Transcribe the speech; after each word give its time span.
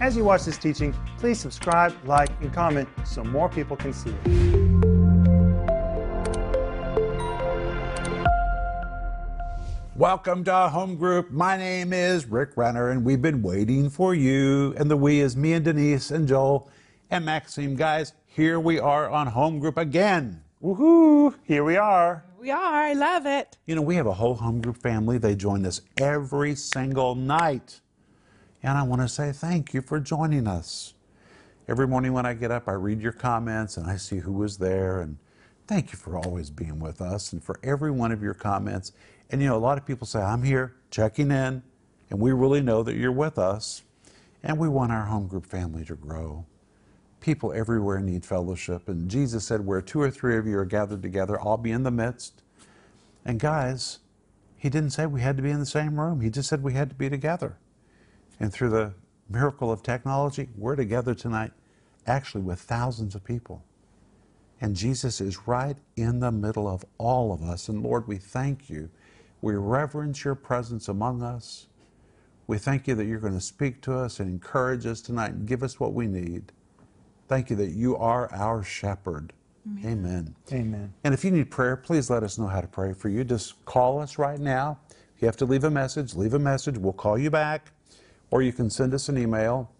As 0.00 0.16
you 0.16 0.24
watch 0.24 0.44
this 0.44 0.56
teaching, 0.56 0.94
please 1.18 1.38
subscribe, 1.38 1.94
like, 2.06 2.30
and 2.40 2.50
comment 2.54 2.88
so 3.04 3.22
more 3.22 3.50
people 3.50 3.76
can 3.76 3.92
see 3.92 4.08
it. 4.08 4.26
Welcome 9.94 10.42
to 10.44 10.52
our 10.52 10.70
home 10.70 10.96
group. 10.96 11.30
My 11.30 11.58
name 11.58 11.92
is 11.92 12.24
Rick 12.24 12.56
Renner, 12.56 12.88
and 12.88 13.04
we've 13.04 13.20
been 13.20 13.42
waiting 13.42 13.90
for 13.90 14.14
you. 14.14 14.74
And 14.78 14.90
the 14.90 14.96
we 14.96 15.20
is 15.20 15.36
me 15.36 15.52
and 15.52 15.66
Denise 15.66 16.10
and 16.10 16.26
Joel 16.26 16.70
and 17.10 17.26
Maxime. 17.26 17.76
Guys, 17.76 18.14
here 18.24 18.58
we 18.58 18.78
are 18.78 19.10
on 19.10 19.26
home 19.26 19.58
group 19.58 19.76
again. 19.76 20.42
Woohoo! 20.62 21.34
Here 21.42 21.62
we 21.62 21.76
are. 21.76 22.24
We 22.40 22.50
are. 22.50 22.74
I 22.74 22.94
love 22.94 23.26
it. 23.26 23.58
You 23.66 23.74
know, 23.74 23.82
we 23.82 23.96
have 23.96 24.06
a 24.06 24.14
whole 24.14 24.36
home 24.36 24.62
group 24.62 24.78
family. 24.78 25.18
They 25.18 25.34
join 25.34 25.66
us 25.66 25.82
every 25.98 26.54
single 26.54 27.14
night. 27.14 27.82
And 28.62 28.76
I 28.76 28.82
want 28.82 29.02
to 29.02 29.08
say 29.08 29.32
thank 29.32 29.72
you 29.72 29.80
for 29.80 30.00
joining 30.00 30.46
us. 30.46 30.94
Every 31.66 31.86
morning 31.86 32.12
when 32.12 32.26
I 32.26 32.34
get 32.34 32.50
up, 32.50 32.68
I 32.68 32.72
read 32.72 33.00
your 33.00 33.12
comments 33.12 33.76
and 33.76 33.86
I 33.86 33.96
see 33.96 34.18
who 34.18 34.32
was 34.32 34.58
there. 34.58 35.00
And 35.00 35.18
thank 35.66 35.92
you 35.92 35.98
for 35.98 36.16
always 36.16 36.50
being 36.50 36.78
with 36.78 37.00
us 37.00 37.32
and 37.32 37.42
for 37.42 37.58
every 37.62 37.90
one 37.90 38.12
of 38.12 38.22
your 38.22 38.34
comments. 38.34 38.92
And 39.30 39.40
you 39.40 39.48
know, 39.48 39.56
a 39.56 39.58
lot 39.58 39.78
of 39.78 39.86
people 39.86 40.06
say, 40.06 40.20
I'm 40.20 40.42
here 40.42 40.74
checking 40.90 41.30
in, 41.30 41.62
and 42.10 42.18
we 42.18 42.32
really 42.32 42.60
know 42.60 42.82
that 42.82 42.96
you're 42.96 43.12
with 43.12 43.38
us. 43.38 43.82
And 44.42 44.58
we 44.58 44.68
want 44.68 44.90
our 44.90 45.04
home 45.04 45.26
group 45.28 45.46
family 45.46 45.84
to 45.84 45.94
grow. 45.94 46.46
People 47.20 47.52
everywhere 47.52 48.00
need 48.00 48.24
fellowship. 48.24 48.88
And 48.88 49.10
Jesus 49.10 49.44
said, 49.44 49.66
Where 49.66 49.82
two 49.82 50.00
or 50.00 50.10
three 50.10 50.36
of 50.36 50.46
you 50.46 50.58
are 50.58 50.64
gathered 50.64 51.02
together, 51.02 51.38
I'll 51.40 51.58
be 51.58 51.70
in 51.70 51.82
the 51.82 51.90
midst. 51.90 52.42
And 53.24 53.38
guys, 53.38 53.98
He 54.56 54.70
didn't 54.70 54.90
say 54.90 55.06
we 55.06 55.20
had 55.20 55.36
to 55.36 55.42
be 55.42 55.50
in 55.50 55.60
the 55.60 55.66
same 55.66 56.00
room, 56.00 56.20
He 56.20 56.30
just 56.30 56.48
said 56.48 56.62
we 56.62 56.72
had 56.72 56.88
to 56.88 56.96
be 56.96 57.08
together. 57.10 57.58
And 58.40 58.52
through 58.52 58.70
the 58.70 58.94
miracle 59.28 59.70
of 59.70 59.82
technology, 59.82 60.48
we're 60.56 60.74
together 60.76 61.14
tonight, 61.14 61.52
actually 62.06 62.42
with 62.42 62.58
thousands 62.58 63.14
of 63.14 63.22
people. 63.22 63.62
And 64.60 64.74
Jesus 64.74 65.20
is 65.20 65.46
right 65.46 65.76
in 65.96 66.20
the 66.20 66.32
middle 66.32 66.66
of 66.68 66.84
all 66.98 67.32
of 67.32 67.42
us. 67.42 67.68
And 67.68 67.82
Lord, 67.82 68.08
we 68.08 68.16
thank 68.16 68.68
you. 68.68 68.90
We 69.40 69.54
reverence 69.54 70.24
your 70.24 70.34
presence 70.34 70.88
among 70.88 71.22
us. 71.22 71.66
We 72.46 72.58
thank 72.58 72.88
you 72.88 72.94
that 72.96 73.04
you're 73.06 73.20
going 73.20 73.34
to 73.34 73.40
speak 73.40 73.80
to 73.82 73.94
us 73.94 74.20
and 74.20 74.28
encourage 74.28 74.84
us 74.84 75.00
tonight 75.00 75.32
and 75.32 75.46
give 75.46 75.62
us 75.62 75.78
what 75.78 75.94
we 75.94 76.06
need. 76.06 76.52
Thank 77.28 77.48
you 77.48 77.56
that 77.56 77.70
you 77.70 77.96
are 77.96 78.30
our 78.32 78.62
shepherd. 78.62 79.32
Amen. 79.84 80.34
Amen. 80.52 80.92
And 81.04 81.14
if 81.14 81.24
you 81.24 81.30
need 81.30 81.50
prayer, 81.50 81.76
please 81.76 82.10
let 82.10 82.22
us 82.22 82.38
know 82.38 82.48
how 82.48 82.60
to 82.60 82.66
pray 82.66 82.92
for 82.92 83.08
you. 83.08 83.24
Just 83.24 83.64
call 83.66 84.00
us 84.00 84.18
right 84.18 84.40
now. 84.40 84.78
If 85.14 85.22
you 85.22 85.26
have 85.26 85.36
to 85.36 85.44
leave 85.44 85.64
a 85.64 85.70
message, 85.70 86.14
leave 86.14 86.34
a 86.34 86.38
message. 86.38 86.76
We'll 86.76 86.92
call 86.92 87.18
you 87.18 87.30
back. 87.30 87.72
Or 88.30 88.42
you 88.42 88.52
can 88.52 88.70
send 88.70 88.94
us 88.94 89.08
an 89.08 89.18
email. 89.18 89.72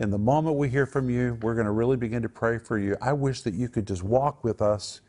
And 0.00 0.12
the 0.12 0.18
moment 0.18 0.56
we 0.56 0.68
hear 0.68 0.86
from 0.86 1.08
you, 1.08 1.38
we're 1.42 1.54
going 1.54 1.66
to 1.66 1.72
really 1.72 1.96
begin 1.96 2.22
to 2.22 2.28
pray 2.28 2.58
for 2.58 2.78
you. 2.78 2.96
I 3.00 3.12
wish 3.12 3.42
that 3.42 3.54
you 3.54 3.68
could 3.68 3.86
just 3.86 4.02
walk 4.02 4.42
with 4.42 4.60
us 4.60 5.00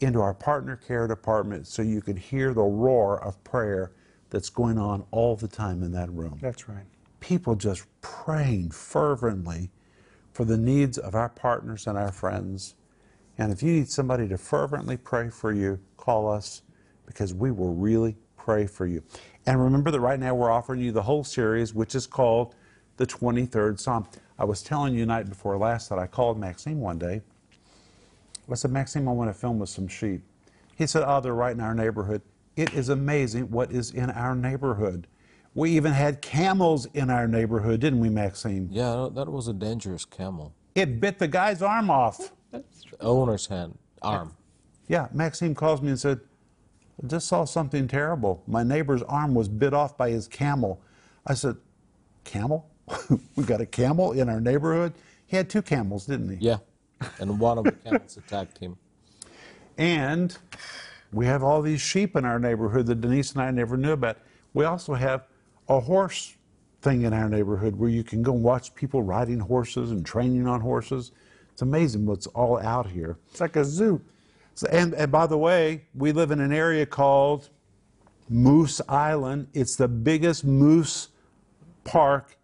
into 0.00 0.20
our 0.20 0.34
partner 0.34 0.76
care 0.76 1.06
department 1.06 1.66
so 1.66 1.80
you 1.82 2.02
could 2.02 2.18
hear 2.18 2.52
the 2.52 2.62
roar 2.62 3.22
of 3.24 3.42
prayer 3.44 3.92
that's 4.28 4.50
going 4.50 4.78
on 4.78 5.04
all 5.10 5.36
the 5.36 5.48
time 5.48 5.82
in 5.82 5.92
that 5.92 6.10
room. 6.10 6.38
That's 6.42 6.68
right. 6.68 6.84
People 7.20 7.54
just 7.54 7.86
praying 8.02 8.70
fervently 8.70 9.70
for 10.32 10.44
the 10.44 10.58
needs 10.58 10.98
of 10.98 11.14
our 11.14 11.30
partners 11.30 11.86
and 11.86 11.96
our 11.96 12.12
friends. 12.12 12.74
And 13.38 13.52
if 13.52 13.62
you 13.62 13.72
need 13.72 13.88
somebody 13.88 14.28
to 14.28 14.36
fervently 14.36 14.98
pray 14.98 15.30
for 15.30 15.52
you, 15.52 15.80
call 15.96 16.30
us 16.30 16.62
because 17.06 17.32
we 17.32 17.50
will 17.50 17.74
really 17.74 18.16
pray 18.36 18.66
for 18.66 18.86
you. 18.86 19.02
And 19.46 19.62
remember 19.62 19.90
that 19.92 20.00
right 20.00 20.18
now 20.18 20.34
we're 20.34 20.50
offering 20.50 20.80
you 20.80 20.90
the 20.90 21.02
whole 21.02 21.22
series, 21.22 21.72
which 21.72 21.94
is 21.94 22.06
called 22.06 22.54
the 22.96 23.06
23rd 23.06 23.78
Psalm. 23.78 24.06
I 24.38 24.44
was 24.44 24.62
telling 24.62 24.94
you 24.94 25.06
night 25.06 25.28
before 25.28 25.56
last 25.56 25.88
that 25.88 25.98
I 25.98 26.06
called 26.06 26.38
Maxime 26.38 26.80
one 26.80 26.98
day. 26.98 27.22
I 28.50 28.54
said, 28.54 28.70
Maxime, 28.70 29.08
I 29.08 29.12
want 29.12 29.30
to 29.30 29.34
film 29.34 29.58
with 29.58 29.68
some 29.68 29.88
sheep. 29.88 30.22
He 30.76 30.86
said, 30.86 31.04
Oh, 31.06 31.20
they're 31.20 31.34
right 31.34 31.54
in 31.54 31.60
our 31.60 31.74
neighborhood. 31.74 32.22
It 32.56 32.74
is 32.74 32.88
amazing 32.88 33.50
what 33.50 33.70
is 33.70 33.90
in 33.90 34.10
our 34.10 34.34
neighborhood. 34.34 35.06
We 35.54 35.70
even 35.70 35.92
had 35.92 36.20
camels 36.20 36.86
in 36.92 37.08
our 37.08 37.26
neighborhood, 37.26 37.80
didn't 37.80 38.00
we, 38.00 38.08
Maxime? 38.08 38.68
Yeah, 38.70 39.08
that 39.14 39.28
was 39.28 39.48
a 39.48 39.52
dangerous 39.52 40.04
camel. 40.04 40.54
It 40.74 41.00
bit 41.00 41.18
the 41.18 41.28
guy's 41.28 41.62
arm 41.62 41.88
off. 41.90 42.32
Owner's 43.00 43.46
hand, 43.46 43.78
arm. 44.02 44.34
Yeah, 44.88 45.08
Maxime 45.12 45.54
calls 45.54 45.80
me 45.80 45.88
and 45.88 45.98
said, 45.98 46.20
just 47.06 47.28
saw 47.28 47.44
something 47.44 47.88
terrible. 47.88 48.42
My 48.46 48.62
neighbor's 48.62 49.02
arm 49.02 49.34
was 49.34 49.48
bit 49.48 49.74
off 49.74 49.96
by 49.96 50.10
his 50.10 50.28
camel. 50.28 50.80
I 51.26 51.34
said, 51.34 51.56
Camel? 52.24 52.68
we 53.36 53.44
got 53.44 53.60
a 53.60 53.66
camel 53.66 54.12
in 54.12 54.28
our 54.28 54.40
neighborhood? 54.40 54.94
He 55.26 55.36
had 55.36 55.50
two 55.50 55.62
camels, 55.62 56.06
didn't 56.06 56.38
he? 56.38 56.46
Yeah, 56.46 56.58
and 57.18 57.38
one 57.38 57.58
of 57.58 57.64
the 57.64 57.72
camels 57.72 58.16
attacked 58.16 58.58
him. 58.58 58.76
And 59.76 60.36
we 61.12 61.26
have 61.26 61.42
all 61.42 61.62
these 61.62 61.80
sheep 61.80 62.16
in 62.16 62.24
our 62.24 62.38
neighborhood 62.38 62.86
that 62.86 63.00
Denise 63.00 63.32
and 63.32 63.42
I 63.42 63.50
never 63.50 63.76
knew 63.76 63.92
about. 63.92 64.18
We 64.54 64.64
also 64.64 64.94
have 64.94 65.26
a 65.68 65.80
horse 65.80 66.36
thing 66.80 67.02
in 67.02 67.12
our 67.12 67.28
neighborhood 67.28 67.76
where 67.76 67.90
you 67.90 68.04
can 68.04 68.22
go 68.22 68.32
and 68.32 68.42
watch 68.42 68.74
people 68.74 69.02
riding 69.02 69.40
horses 69.40 69.90
and 69.90 70.06
training 70.06 70.46
on 70.46 70.60
horses. 70.60 71.12
It's 71.52 71.62
amazing 71.62 72.06
what's 72.06 72.26
all 72.28 72.58
out 72.58 72.88
here. 72.88 73.18
It's 73.30 73.40
like 73.40 73.56
a 73.56 73.64
zoo. 73.64 74.00
So, 74.56 74.66
and, 74.68 74.94
and 74.94 75.12
by 75.12 75.26
the 75.26 75.36
way, 75.36 75.82
we 75.94 76.12
live 76.12 76.30
in 76.30 76.40
an 76.40 76.50
area 76.50 76.86
called 76.86 77.50
Moose 78.30 78.80
Island. 78.88 79.48
It's 79.52 79.76
the 79.76 79.86
biggest 79.86 80.46
moose 80.46 81.08
park, 81.84 82.38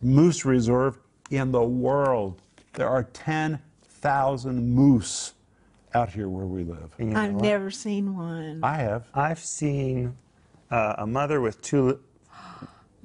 moose 0.00 0.46
reserve 0.46 0.98
in 1.30 1.52
the 1.52 1.62
world. 1.62 2.40
There 2.72 2.88
are 2.88 3.04
10,000 3.04 4.74
moose 4.74 5.34
out 5.92 6.08
here 6.08 6.30
where 6.30 6.46
we 6.46 6.64
live. 6.64 6.94
You 6.98 7.04
know 7.04 7.20
I've 7.20 7.34
what? 7.34 7.42
never 7.42 7.70
seen 7.70 8.16
one. 8.16 8.60
I 8.62 8.76
have. 8.76 9.06
I've 9.12 9.38
seen 9.38 10.16
uh, 10.70 10.94
a 10.96 11.06
mother 11.06 11.42
with 11.42 11.60
two 11.60 12.00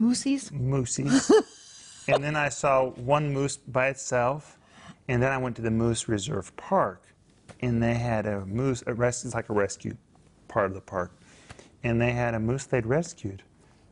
Moosies? 0.01 0.51
moosies, 0.51 1.29
and 2.07 2.23
then 2.23 2.37
I 2.37 2.47
saw 2.47 2.91
one 2.91 3.33
moose 3.33 3.57
by 3.57 3.87
itself, 3.89 4.57
and 5.09 5.21
then 5.21 5.33
I 5.33 5.37
went 5.37 5.57
to 5.57 5.61
the 5.61 5.71
Moose 5.71 6.07
Reserve 6.07 6.55
Park, 6.55 7.03
and 7.61 7.81
they 7.81 7.95
had 7.95 8.25
a 8.25 8.45
moose. 8.45 8.83
A 8.87 8.93
res- 8.93 9.25
it's 9.25 9.33
like 9.35 9.49
a 9.49 9.53
rescue 9.53 9.95
part 10.47 10.67
of 10.67 10.73
the 10.73 10.81
park, 10.81 11.11
and 11.83 12.01
they 12.01 12.11
had 12.11 12.33
a 12.33 12.39
moose 12.39 12.65
they'd 12.65 12.85
rescued, 12.85 13.43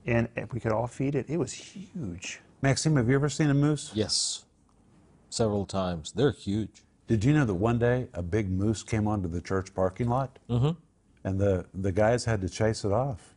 and 0.05 0.27
if 0.35 0.53
we 0.53 0.59
could 0.59 0.71
all 0.71 0.87
feed 0.87 1.15
it. 1.15 1.29
It 1.29 1.37
was 1.37 1.53
huge. 1.53 2.41
Maxime, 2.61 2.95
have 2.95 3.09
you 3.09 3.15
ever 3.15 3.29
seen 3.29 3.49
a 3.49 3.53
moose? 3.53 3.91
Yes, 3.93 4.45
several 5.29 5.65
times. 5.65 6.11
They're 6.11 6.31
huge. 6.31 6.83
Did 7.07 7.23
you 7.23 7.33
know 7.33 7.45
that 7.45 7.53
one 7.53 7.77
day 7.77 8.07
a 8.13 8.23
big 8.23 8.49
moose 8.49 8.81
came 8.81 9.07
onto 9.07 9.27
the 9.27 9.41
church 9.41 9.73
parking 9.75 10.09
lot? 10.09 10.39
Mm-hmm. 10.49 10.71
And 11.23 11.39
the, 11.39 11.65
the 11.73 11.91
guys 11.91 12.25
had 12.25 12.41
to 12.41 12.49
chase 12.49 12.83
it 12.83 12.91
off. 12.91 13.35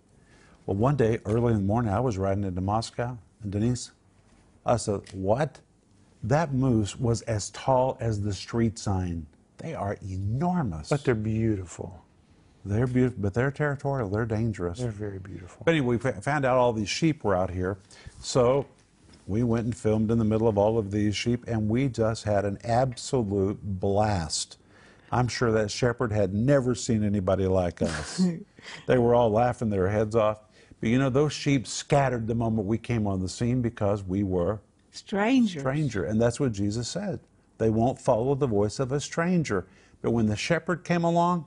Well, 0.64 0.76
one 0.76 0.96
day, 0.96 1.18
early 1.24 1.52
in 1.52 1.60
the 1.60 1.66
morning, 1.66 1.92
I 1.92 2.00
was 2.00 2.18
riding 2.18 2.44
into 2.44 2.60
Moscow, 2.60 3.18
and 3.42 3.52
Denise, 3.52 3.90
I 4.64 4.76
said, 4.76 5.00
What? 5.12 5.60
That 6.22 6.52
moose 6.52 6.98
was 6.98 7.22
as 7.22 7.50
tall 7.50 7.96
as 8.00 8.22
the 8.22 8.34
street 8.34 8.78
sign. 8.78 9.26
They 9.58 9.74
are 9.74 9.96
enormous. 10.02 10.88
But 10.88 11.04
they're 11.04 11.14
beautiful. 11.14 12.04
they're 12.64 12.86
beautiful, 12.86 13.18
but 13.22 13.34
they're 13.34 13.50
territorial. 13.50 14.08
They're 14.08 14.26
dangerous. 14.26 14.78
They're 14.78 14.90
very 14.90 15.18
beautiful. 15.18 15.62
But 15.64 15.72
anyway, 15.72 15.96
we 15.96 16.10
found 16.12 16.44
out 16.44 16.56
all 16.58 16.72
these 16.72 16.88
sheep 16.88 17.24
were 17.24 17.34
out 17.34 17.50
here. 17.50 17.78
So 18.20 18.66
we 19.26 19.42
went 19.42 19.64
and 19.64 19.76
filmed 19.76 20.10
in 20.10 20.18
the 20.18 20.24
middle 20.24 20.48
of 20.48 20.56
all 20.58 20.78
of 20.78 20.90
these 20.90 21.14
sheep, 21.16 21.44
and 21.48 21.68
we 21.68 21.88
just 21.88 22.24
had 22.24 22.44
an 22.44 22.58
absolute 22.64 23.58
blast. 23.62 24.58
I'm 25.10 25.28
sure 25.28 25.50
that 25.52 25.70
shepherd 25.70 26.12
had 26.12 26.34
never 26.34 26.74
seen 26.74 27.02
anybody 27.02 27.46
like 27.46 27.80
us. 27.82 28.22
they 28.86 28.98
were 28.98 29.14
all 29.14 29.30
laughing 29.30 29.70
their 29.70 29.88
heads 29.88 30.14
off. 30.14 30.40
But 30.80 30.90
you 30.90 30.98
know, 30.98 31.10
those 31.10 31.32
sheep 31.32 31.66
scattered 31.66 32.26
the 32.28 32.34
moment 32.34 32.66
we 32.68 32.78
came 32.78 33.06
on 33.06 33.20
the 33.20 33.28
scene 33.28 33.60
because 33.62 34.04
we 34.04 34.22
were 34.22 34.60
Strangers. 34.92 35.62
stranger. 35.62 36.04
And 36.04 36.20
that's 36.20 36.38
what 36.38 36.52
Jesus 36.52 36.88
said. 36.88 37.18
They 37.58 37.70
won't 37.70 38.00
follow 38.00 38.34
the 38.34 38.46
voice 38.46 38.78
of 38.78 38.92
a 38.92 39.00
stranger. 39.00 39.66
But 40.00 40.12
when 40.12 40.26
the 40.26 40.36
shepherd 40.36 40.84
came 40.84 41.04
along, 41.04 41.46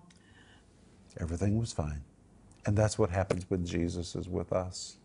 everything 1.19 1.57
was 1.57 1.71
fine. 1.71 2.01
And 2.65 2.77
that's 2.77 2.99
what 2.99 3.09
happens 3.09 3.49
with 3.49 3.65
Jesus 3.65 4.15
is 4.15 4.29
with 4.29 4.53
us. 4.53 4.97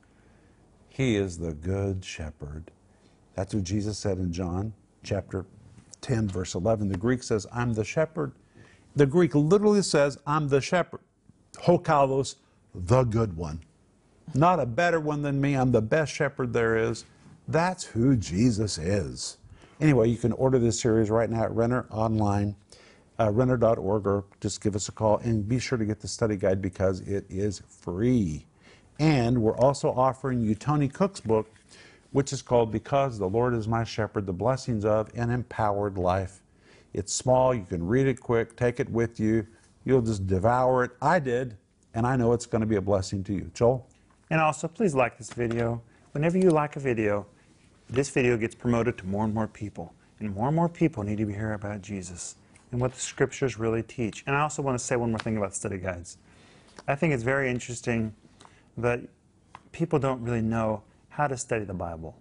He 0.88 1.16
is 1.16 1.38
the 1.38 1.52
good 1.52 2.04
shepherd. 2.04 2.70
That's 3.34 3.54
what 3.54 3.64
Jesus 3.64 3.98
said 3.98 4.18
in 4.18 4.32
John 4.32 4.72
chapter 5.02 5.46
10, 6.00 6.28
verse 6.28 6.54
11. 6.54 6.88
The 6.88 6.98
Greek 6.98 7.22
says, 7.22 7.46
I'm 7.52 7.74
the 7.74 7.84
shepherd. 7.84 8.32
The 8.94 9.06
Greek 9.06 9.34
literally 9.34 9.82
says, 9.82 10.18
I'm 10.26 10.48
the 10.48 10.60
shepherd. 10.60 11.00
Ho 11.62 11.78
kalos, 11.78 12.36
the 12.74 13.04
good 13.04 13.36
one. 13.36 13.60
Not 14.34 14.58
a 14.58 14.66
better 14.66 15.00
one 15.00 15.22
than 15.22 15.40
me. 15.40 15.54
I'm 15.54 15.72
the 15.72 15.82
best 15.82 16.12
shepherd 16.12 16.52
there 16.52 16.76
is. 16.76 17.04
That's 17.46 17.84
who 17.84 18.16
Jesus 18.16 18.78
is. 18.78 19.36
Anyway, 19.80 20.08
you 20.08 20.16
can 20.16 20.32
order 20.32 20.58
this 20.58 20.80
series 20.80 21.10
right 21.10 21.28
now 21.28 21.42
at 21.42 21.52
Renner 21.52 21.86
online, 21.90 22.56
uh, 23.20 23.30
renner.org, 23.30 24.06
or 24.06 24.24
just 24.40 24.62
give 24.62 24.74
us 24.74 24.88
a 24.88 24.92
call 24.92 25.18
and 25.18 25.46
be 25.46 25.58
sure 25.58 25.76
to 25.76 25.84
get 25.84 26.00
the 26.00 26.08
study 26.08 26.36
guide 26.36 26.62
because 26.62 27.00
it 27.00 27.26
is 27.28 27.62
free. 27.68 28.46
And 28.98 29.42
we're 29.42 29.56
also 29.58 29.90
offering 29.90 30.40
you 30.40 30.54
Tony 30.54 30.88
Cooke's 30.88 31.20
book, 31.20 31.50
which 32.12 32.32
is 32.32 32.40
called 32.40 32.72
Because 32.72 33.18
the 33.18 33.28
Lord 33.28 33.52
is 33.52 33.68
My 33.68 33.84
Shepherd, 33.84 34.24
the 34.24 34.32
Blessings 34.32 34.86
of 34.86 35.10
an 35.14 35.28
Empowered 35.28 35.98
Life. 35.98 36.40
It's 36.94 37.12
small, 37.12 37.54
you 37.54 37.66
can 37.68 37.86
read 37.86 38.06
it 38.06 38.18
quick, 38.18 38.56
take 38.56 38.80
it 38.80 38.88
with 38.88 39.20
you, 39.20 39.46
you'll 39.84 40.00
just 40.00 40.26
devour 40.26 40.84
it. 40.84 40.92
I 41.02 41.18
did, 41.18 41.58
and 41.92 42.06
I 42.06 42.16
know 42.16 42.32
it's 42.32 42.46
going 42.46 42.62
to 42.62 42.66
be 42.66 42.76
a 42.76 42.80
blessing 42.80 43.22
to 43.24 43.34
you. 43.34 43.50
Joel? 43.52 43.86
And 44.30 44.40
also, 44.40 44.68
please 44.68 44.94
like 44.94 45.18
this 45.18 45.30
video. 45.30 45.82
Whenever 46.12 46.38
you 46.38 46.48
like 46.48 46.76
a 46.76 46.80
video, 46.80 47.26
this 47.88 48.10
video 48.10 48.36
gets 48.36 48.54
promoted 48.54 48.98
to 48.98 49.06
more 49.06 49.24
and 49.24 49.34
more 49.34 49.46
people. 49.46 49.94
And 50.18 50.34
more 50.34 50.48
and 50.48 50.56
more 50.56 50.68
people 50.68 51.02
need 51.02 51.18
to 51.18 51.26
be 51.26 51.34
hearing 51.34 51.54
about 51.54 51.82
Jesus 51.82 52.36
and 52.72 52.80
what 52.80 52.94
the 52.94 53.00
scriptures 53.00 53.58
really 53.58 53.82
teach. 53.82 54.24
And 54.26 54.34
I 54.34 54.40
also 54.40 54.62
want 54.62 54.78
to 54.78 54.84
say 54.84 54.96
one 54.96 55.10
more 55.10 55.18
thing 55.18 55.36
about 55.36 55.54
study 55.54 55.78
guides. 55.78 56.18
I 56.88 56.94
think 56.94 57.12
it's 57.12 57.22
very 57.22 57.50
interesting 57.50 58.14
that 58.78 59.00
people 59.72 59.98
don't 59.98 60.22
really 60.22 60.42
know 60.42 60.82
how 61.10 61.26
to 61.26 61.36
study 61.36 61.64
the 61.64 61.74
Bible. 61.74 62.16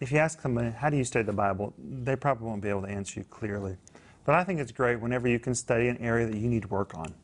If 0.00 0.10
you 0.10 0.18
ask 0.18 0.40
somebody, 0.40 0.70
how 0.70 0.90
do 0.90 0.96
you 0.96 1.04
study 1.04 1.24
the 1.24 1.32
Bible? 1.32 1.72
They 1.78 2.16
probably 2.16 2.46
won't 2.46 2.62
be 2.62 2.68
able 2.68 2.82
to 2.82 2.88
answer 2.88 3.20
you 3.20 3.26
clearly. 3.26 3.76
But 4.24 4.34
I 4.36 4.44
think 4.44 4.60
it's 4.60 4.72
great 4.72 5.00
whenever 5.00 5.28
you 5.28 5.38
can 5.38 5.54
study 5.54 5.88
an 5.88 5.98
area 5.98 6.26
that 6.26 6.36
you 6.36 6.48
need 6.48 6.62
to 6.62 6.68
work 6.68 6.94
on. 6.96 7.14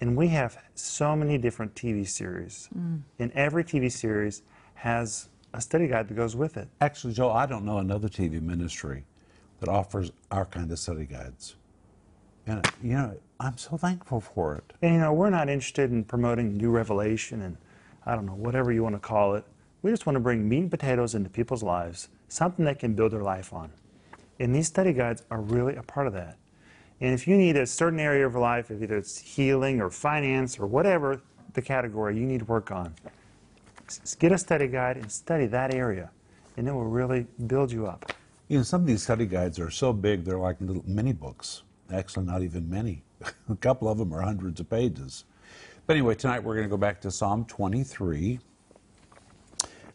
And 0.00 0.16
we 0.16 0.28
have 0.28 0.58
so 0.74 1.14
many 1.14 1.38
different 1.38 1.74
TV 1.74 2.06
series. 2.06 2.68
Mm. 2.76 3.02
And 3.18 3.32
every 3.32 3.64
TV 3.64 3.90
series 3.90 4.42
has 4.74 5.28
a 5.54 5.60
study 5.60 5.86
guide 5.86 6.08
that 6.08 6.14
goes 6.14 6.34
with 6.34 6.56
it. 6.56 6.68
Actually, 6.80 7.14
Joel, 7.14 7.32
I 7.32 7.46
don't 7.46 7.64
know 7.64 7.78
another 7.78 8.08
TV 8.08 8.42
ministry 8.42 9.04
that 9.60 9.68
offers 9.68 10.10
our 10.30 10.44
kind 10.44 10.70
of 10.70 10.78
study 10.78 11.06
guides. 11.06 11.54
And, 12.46 12.66
you 12.82 12.92
know, 12.94 13.16
I'm 13.38 13.56
so 13.56 13.76
thankful 13.76 14.20
for 14.20 14.56
it. 14.56 14.72
And 14.82 14.94
you 14.94 15.00
know, 15.00 15.12
we're 15.12 15.30
not 15.30 15.48
interested 15.48 15.92
in 15.92 16.04
promoting 16.04 16.56
new 16.56 16.70
revelation 16.70 17.42
and 17.42 17.56
I 18.04 18.14
don't 18.16 18.26
know, 18.26 18.34
whatever 18.34 18.72
you 18.72 18.82
want 18.82 18.96
to 18.96 19.00
call 19.00 19.36
it. 19.36 19.44
We 19.82 19.90
just 19.90 20.06
want 20.06 20.16
to 20.16 20.20
bring 20.20 20.48
meat 20.48 20.58
and 20.58 20.70
potatoes 20.70 21.14
into 21.14 21.30
people's 21.30 21.62
lives, 21.62 22.08
something 22.28 22.64
they 22.64 22.74
can 22.74 22.94
build 22.94 23.12
their 23.12 23.22
life 23.22 23.52
on. 23.52 23.70
And 24.40 24.54
these 24.54 24.66
study 24.66 24.92
guides 24.92 25.22
are 25.30 25.40
really 25.40 25.76
a 25.76 25.82
part 25.82 26.06
of 26.06 26.12
that. 26.14 26.36
And 27.00 27.14
if 27.14 27.28
you 27.28 27.36
need 27.36 27.56
a 27.56 27.66
certain 27.66 28.00
area 28.00 28.26
of 28.26 28.32
your 28.32 28.42
life, 28.42 28.70
if 28.70 28.82
either 28.82 28.96
it's 28.96 29.18
healing 29.18 29.80
or 29.80 29.88
finance 29.88 30.58
or 30.58 30.66
whatever 30.66 31.22
the 31.52 31.62
category 31.62 32.16
you 32.18 32.26
need 32.26 32.40
to 32.40 32.44
work 32.44 32.70
on, 32.72 32.94
get 34.18 34.32
a 34.32 34.38
study 34.38 34.68
guide 34.68 34.96
and 34.96 35.10
study 35.10 35.46
that 35.46 35.74
area. 35.74 36.10
And 36.56 36.68
it 36.68 36.72
will 36.72 36.84
really 36.84 37.26
build 37.46 37.72
you 37.72 37.86
up. 37.86 38.12
You 38.48 38.58
know, 38.58 38.62
some 38.62 38.82
of 38.82 38.86
these 38.86 39.02
study 39.02 39.26
guides 39.26 39.58
are 39.58 39.70
so 39.70 39.92
big, 39.92 40.24
they're 40.24 40.38
like 40.38 40.60
little 40.60 40.84
mini 40.86 41.12
books. 41.12 41.62
Actually, 41.92 42.26
not 42.26 42.42
even 42.42 42.68
many. 42.68 43.02
a 43.48 43.56
couple 43.56 43.88
of 43.88 43.98
them 43.98 44.12
are 44.12 44.20
hundreds 44.20 44.60
of 44.60 44.68
pages. 44.70 45.24
But 45.86 45.96
anyway, 45.96 46.14
tonight 46.14 46.42
we're 46.42 46.54
going 46.54 46.66
to 46.66 46.70
go 46.70 46.76
back 46.76 47.00
to 47.02 47.10
Psalm 47.10 47.44
23. 47.44 48.38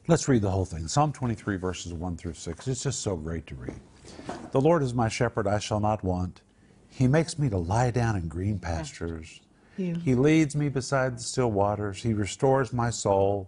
Let's 0.07 0.27
read 0.27 0.41
the 0.41 0.51
whole 0.51 0.65
thing. 0.65 0.87
Psalm 0.87 1.11
23, 1.11 1.57
verses 1.57 1.93
1 1.93 2.17
through 2.17 2.33
6. 2.33 2.67
It's 2.67 2.83
just 2.83 3.01
so 3.01 3.15
great 3.15 3.45
to 3.47 3.55
read. 3.55 3.79
The 4.51 4.61
Lord 4.61 4.81
is 4.83 4.93
my 4.93 5.07
shepherd, 5.07 5.47
I 5.47 5.59
shall 5.59 5.79
not 5.79 6.03
want. 6.03 6.41
He 6.89 7.07
makes 7.07 7.37
me 7.37 7.49
to 7.49 7.57
lie 7.57 7.91
down 7.91 8.15
in 8.15 8.27
green 8.27 8.59
pastures. 8.59 9.41
You. 9.77 9.95
He 10.03 10.15
leads 10.15 10.55
me 10.55 10.67
beside 10.67 11.17
the 11.17 11.21
still 11.21 11.51
waters. 11.51 12.01
He 12.01 12.13
restores 12.13 12.73
my 12.73 12.89
soul. 12.89 13.47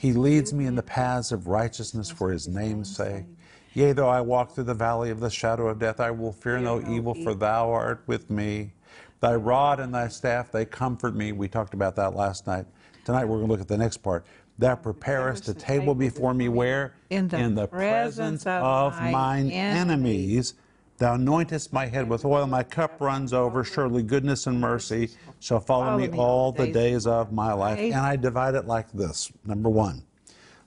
He 0.00 0.14
leads 0.14 0.54
me 0.54 0.64
in 0.64 0.76
the 0.76 0.82
paths 0.82 1.30
of 1.30 1.46
righteousness 1.46 2.08
for 2.08 2.32
his 2.32 2.48
name's 2.48 2.96
sake. 2.96 3.26
Yea, 3.74 3.92
though 3.92 4.08
I 4.08 4.22
walk 4.22 4.54
through 4.54 4.64
the 4.64 4.72
valley 4.72 5.10
of 5.10 5.20
the 5.20 5.28
shadow 5.28 5.68
of 5.68 5.78
death, 5.78 6.00
I 6.00 6.10
will 6.10 6.32
fear 6.32 6.58
no 6.58 6.80
evil, 6.88 7.12
for 7.12 7.34
thou 7.34 7.70
art 7.70 8.02
with 8.06 8.30
me. 8.30 8.72
Thy 9.20 9.34
rod 9.34 9.78
and 9.78 9.94
thy 9.94 10.08
staff, 10.08 10.50
they 10.50 10.64
comfort 10.64 11.14
me. 11.14 11.32
We 11.32 11.48
talked 11.48 11.74
about 11.74 11.96
that 11.96 12.16
last 12.16 12.46
night. 12.46 12.64
Tonight 13.04 13.26
we're 13.26 13.36
going 13.36 13.48
to 13.48 13.52
look 13.52 13.60
at 13.60 13.68
the 13.68 13.76
next 13.76 13.98
part. 13.98 14.24
Thou 14.58 14.74
preparest 14.74 15.48
a 15.48 15.54
table 15.54 15.94
before 15.94 16.32
me 16.32 16.48
where? 16.48 16.94
In 17.10 17.28
the 17.28 17.68
presence 17.68 18.46
of 18.46 18.94
my 18.94 19.10
mine 19.10 19.50
enemies. 19.50 20.54
Thou 21.00 21.16
anointest 21.16 21.72
my 21.72 21.86
head 21.86 22.10
with 22.10 22.26
oil, 22.26 22.46
my 22.46 22.62
cup 22.62 23.00
runs 23.00 23.32
over. 23.32 23.64
Surely 23.64 24.02
goodness 24.02 24.46
and 24.46 24.60
mercy 24.60 25.08
shall 25.38 25.58
follow 25.58 25.96
me 25.96 26.10
all 26.10 26.52
the 26.52 26.70
days 26.70 27.06
of 27.06 27.32
my 27.32 27.54
life. 27.54 27.78
And 27.78 27.94
I 27.94 28.16
divide 28.16 28.54
it 28.54 28.66
like 28.66 28.92
this. 28.92 29.32
Number 29.46 29.70
one, 29.70 30.02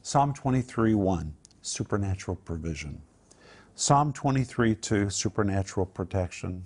Psalm 0.02 0.34
23 0.34 0.96
1, 0.96 1.36
supernatural 1.62 2.36
provision. 2.38 3.00
Psalm 3.76 4.12
23 4.12 4.74
2, 4.74 5.12
supernatural 5.12 5.86
protection. 5.86 6.66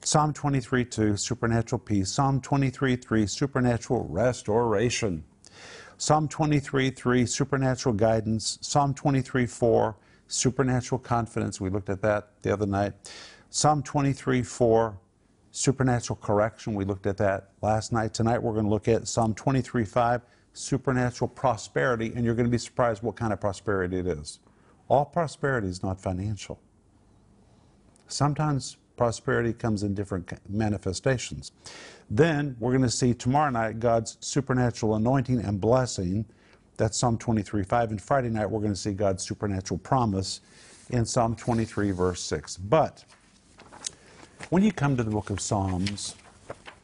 Psalm 0.00 0.32
23 0.32 0.82
2, 0.86 1.16
supernatural 1.18 1.80
peace. 1.80 2.10
Psalm 2.10 2.40
23 2.40 2.96
3, 2.96 3.26
supernatural 3.26 4.06
restoration. 4.08 5.22
Psalm 5.98 6.28
23 6.28 6.88
3, 6.88 7.26
supernatural 7.26 7.94
guidance. 7.94 8.56
Psalm 8.62 8.94
23 8.94 9.44
4, 9.44 9.96
supernatural 10.32 10.98
confidence. 10.98 11.60
We 11.60 11.70
looked 11.70 11.90
at 11.90 12.00
that 12.02 12.30
the 12.42 12.52
other 12.52 12.66
night. 12.66 12.94
Psalm 13.50 13.82
23 13.82 14.42
4, 14.42 14.98
supernatural 15.50 16.18
correction. 16.22 16.74
We 16.74 16.84
looked 16.84 17.06
at 17.06 17.18
that 17.18 17.50
last 17.60 17.92
night. 17.92 18.14
Tonight 18.14 18.42
we're 18.42 18.52
going 18.52 18.64
to 18.64 18.70
look 18.70 18.88
at 18.88 19.06
Psalm 19.06 19.34
23 19.34 19.84
5, 19.84 20.22
supernatural 20.54 21.28
prosperity. 21.28 22.12
And 22.16 22.24
you're 22.24 22.34
going 22.34 22.46
to 22.46 22.50
be 22.50 22.58
surprised 22.58 23.02
what 23.02 23.16
kind 23.16 23.32
of 23.32 23.40
prosperity 23.40 23.98
it 23.98 24.06
is. 24.06 24.40
All 24.88 25.04
prosperity 25.04 25.68
is 25.68 25.82
not 25.82 26.00
financial. 26.00 26.58
Sometimes 28.08 28.76
prosperity 28.96 29.52
comes 29.52 29.82
in 29.82 29.94
different 29.94 30.30
manifestations. 30.48 31.52
Then 32.10 32.56
we're 32.58 32.72
going 32.72 32.82
to 32.82 32.90
see 32.90 33.14
tomorrow 33.14 33.50
night 33.50 33.80
God's 33.80 34.16
supernatural 34.20 34.94
anointing 34.94 35.40
and 35.40 35.60
blessing. 35.60 36.24
That's 36.76 36.98
Psalm 36.98 37.18
23 37.18 37.62
5. 37.62 37.90
And 37.90 38.02
Friday 38.02 38.28
night 38.28 38.46
we're 38.46 38.60
going 38.60 38.72
to 38.72 38.78
see 38.78 38.92
God's 38.92 39.26
supernatural 39.26 39.78
promise 39.78 40.40
in 40.90 41.04
Psalm 41.04 41.36
23, 41.36 41.90
verse 41.90 42.22
6. 42.22 42.56
But 42.56 43.04
when 44.50 44.62
you 44.62 44.72
come 44.72 44.96
to 44.96 45.02
the 45.02 45.10
book 45.10 45.30
of 45.30 45.40
Psalms, 45.40 46.16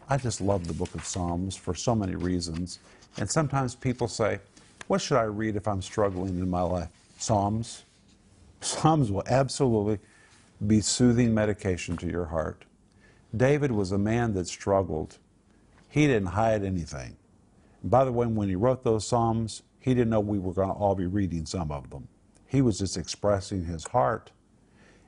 I 0.08 0.16
just 0.16 0.40
love 0.40 0.66
the 0.66 0.74
book 0.74 0.94
of 0.94 1.04
Psalms 1.04 1.56
for 1.56 1.74
so 1.74 1.94
many 1.94 2.14
reasons. 2.14 2.78
And 3.18 3.30
sometimes 3.30 3.74
people 3.74 4.08
say, 4.08 4.40
What 4.86 5.00
should 5.00 5.18
I 5.18 5.24
read 5.24 5.56
if 5.56 5.66
I'm 5.66 5.82
struggling 5.82 6.38
in 6.38 6.48
my 6.48 6.62
life? 6.62 6.88
Psalms. 7.18 7.84
Psalms 8.60 9.10
will 9.10 9.24
absolutely 9.26 9.98
be 10.66 10.80
soothing 10.80 11.32
medication 11.34 11.96
to 11.98 12.06
your 12.06 12.26
heart. 12.26 12.64
David 13.36 13.70
was 13.70 13.92
a 13.92 13.98
man 13.98 14.34
that 14.34 14.48
struggled. 14.48 15.18
He 15.88 16.06
didn't 16.06 16.28
hide 16.28 16.64
anything. 16.64 17.16
By 17.84 18.04
the 18.04 18.12
way, 18.12 18.26
when 18.26 18.48
he 18.48 18.56
wrote 18.56 18.82
those 18.82 19.06
Psalms, 19.06 19.62
he 19.88 19.94
didn't 19.94 20.10
know 20.10 20.20
we 20.20 20.38
were 20.38 20.52
going 20.52 20.68
to 20.68 20.74
all 20.74 20.94
be 20.94 21.06
reading 21.06 21.46
some 21.46 21.70
of 21.72 21.90
them. 21.90 22.06
He 22.46 22.62
was 22.62 22.78
just 22.78 22.96
expressing 22.96 23.64
his 23.64 23.86
heart. 23.88 24.30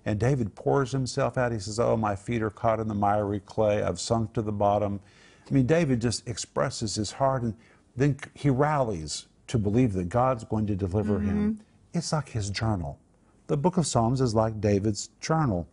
And 0.04 0.18
David 0.18 0.54
pours 0.54 0.92
himself 0.92 1.36
out. 1.36 1.52
He 1.52 1.58
says, 1.58 1.78
Oh, 1.78 1.96
my 1.96 2.16
feet 2.16 2.42
are 2.42 2.50
caught 2.50 2.80
in 2.80 2.88
the 2.88 2.94
miry 2.94 3.40
clay. 3.40 3.82
I've 3.82 4.00
sunk 4.00 4.32
to 4.34 4.42
the 4.42 4.52
bottom. 4.52 5.00
I 5.48 5.52
mean, 5.52 5.66
David 5.66 6.00
just 6.00 6.26
expresses 6.28 6.94
his 6.94 7.12
heart 7.12 7.42
and 7.42 7.54
then 7.96 8.16
he 8.34 8.50
rallies 8.50 9.26
to 9.48 9.58
believe 9.58 9.92
that 9.94 10.08
God's 10.08 10.44
going 10.44 10.66
to 10.68 10.76
deliver 10.76 11.18
him. 11.18 11.54
Mm-hmm. 11.54 11.98
It's 11.98 12.12
like 12.12 12.28
his 12.28 12.50
journal. 12.50 12.98
The 13.48 13.56
book 13.56 13.76
of 13.76 13.86
Psalms 13.86 14.20
is 14.20 14.34
like 14.34 14.60
David's 14.60 15.08
journal. 15.20 15.68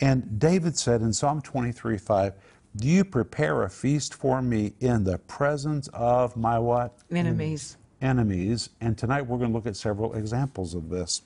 And 0.00 0.38
David 0.38 0.76
said 0.76 1.00
in 1.00 1.12
Psalm 1.12 1.40
23 1.40 1.96
5, 1.96 2.34
Do 2.76 2.88
you 2.88 3.04
prepare 3.04 3.62
a 3.62 3.70
feast 3.70 4.14
for 4.14 4.42
me 4.42 4.74
in 4.80 5.04
the 5.04 5.18
presence 5.18 5.88
of 5.94 6.36
my 6.36 6.58
what? 6.58 6.98
Enemies. 7.10 7.76
Enemies, 8.04 8.68
and 8.80 8.96
tonight 8.96 9.22
we're 9.22 9.38
going 9.38 9.50
to 9.50 9.56
look 9.56 9.66
at 9.66 9.76
several 9.76 10.14
examples 10.14 10.74
of 10.74 10.90
this. 10.90 11.22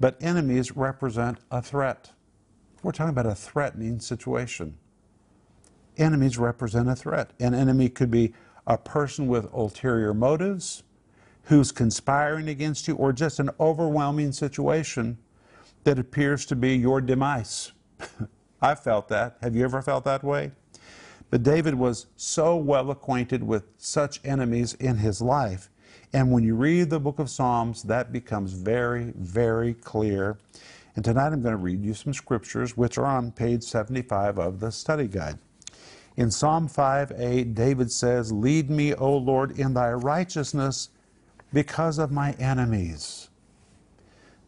But 0.00 0.16
enemies 0.20 0.76
represent 0.76 1.38
a 1.50 1.62
threat. 1.62 2.10
We're 2.82 2.92
talking 2.92 3.10
about 3.10 3.26
a 3.26 3.34
threatening 3.34 4.00
situation. 4.00 4.76
Enemies 5.96 6.38
represent 6.38 6.88
a 6.88 6.96
threat. 6.96 7.30
An 7.38 7.54
enemy 7.54 7.88
could 7.88 8.10
be 8.10 8.32
a 8.66 8.78
person 8.78 9.28
with 9.28 9.52
ulterior 9.52 10.14
motives 10.14 10.82
who's 11.44 11.70
conspiring 11.70 12.48
against 12.48 12.88
you, 12.88 12.96
or 12.96 13.12
just 13.12 13.38
an 13.38 13.50
overwhelming 13.60 14.32
situation 14.32 15.18
that 15.84 15.98
appears 15.98 16.46
to 16.46 16.56
be 16.56 16.74
your 16.74 17.02
demise. 17.02 17.72
I've 18.62 18.82
felt 18.82 19.08
that. 19.08 19.36
Have 19.42 19.54
you 19.54 19.62
ever 19.64 19.82
felt 19.82 20.04
that 20.04 20.24
way? 20.24 20.52
But 21.30 21.42
David 21.42 21.74
was 21.74 22.06
so 22.16 22.56
well 22.56 22.90
acquainted 22.90 23.42
with 23.42 23.64
such 23.76 24.20
enemies 24.24 24.72
in 24.74 24.96
his 24.96 25.20
life. 25.20 25.68
And 26.12 26.30
when 26.30 26.44
you 26.44 26.54
read 26.54 26.90
the 26.90 27.00
book 27.00 27.18
of 27.18 27.28
Psalms, 27.28 27.82
that 27.84 28.12
becomes 28.12 28.52
very, 28.52 29.12
very 29.16 29.74
clear. 29.74 30.38
And 30.96 31.04
tonight 31.04 31.32
I'm 31.32 31.42
going 31.42 31.56
to 31.56 31.56
read 31.56 31.84
you 31.84 31.94
some 31.94 32.14
scriptures 32.14 32.76
which 32.76 32.98
are 32.98 33.06
on 33.06 33.32
page 33.32 33.64
75 33.64 34.38
of 34.38 34.60
the 34.60 34.70
study 34.70 35.08
guide. 35.08 35.38
In 36.16 36.30
Psalm 36.30 36.68
5 36.68 37.12
8, 37.16 37.54
David 37.54 37.90
says, 37.90 38.30
Lead 38.30 38.70
me, 38.70 38.94
O 38.94 39.16
Lord, 39.16 39.58
in 39.58 39.74
thy 39.74 39.92
righteousness 39.92 40.90
because 41.52 41.98
of 41.98 42.12
my 42.12 42.32
enemies. 42.32 43.28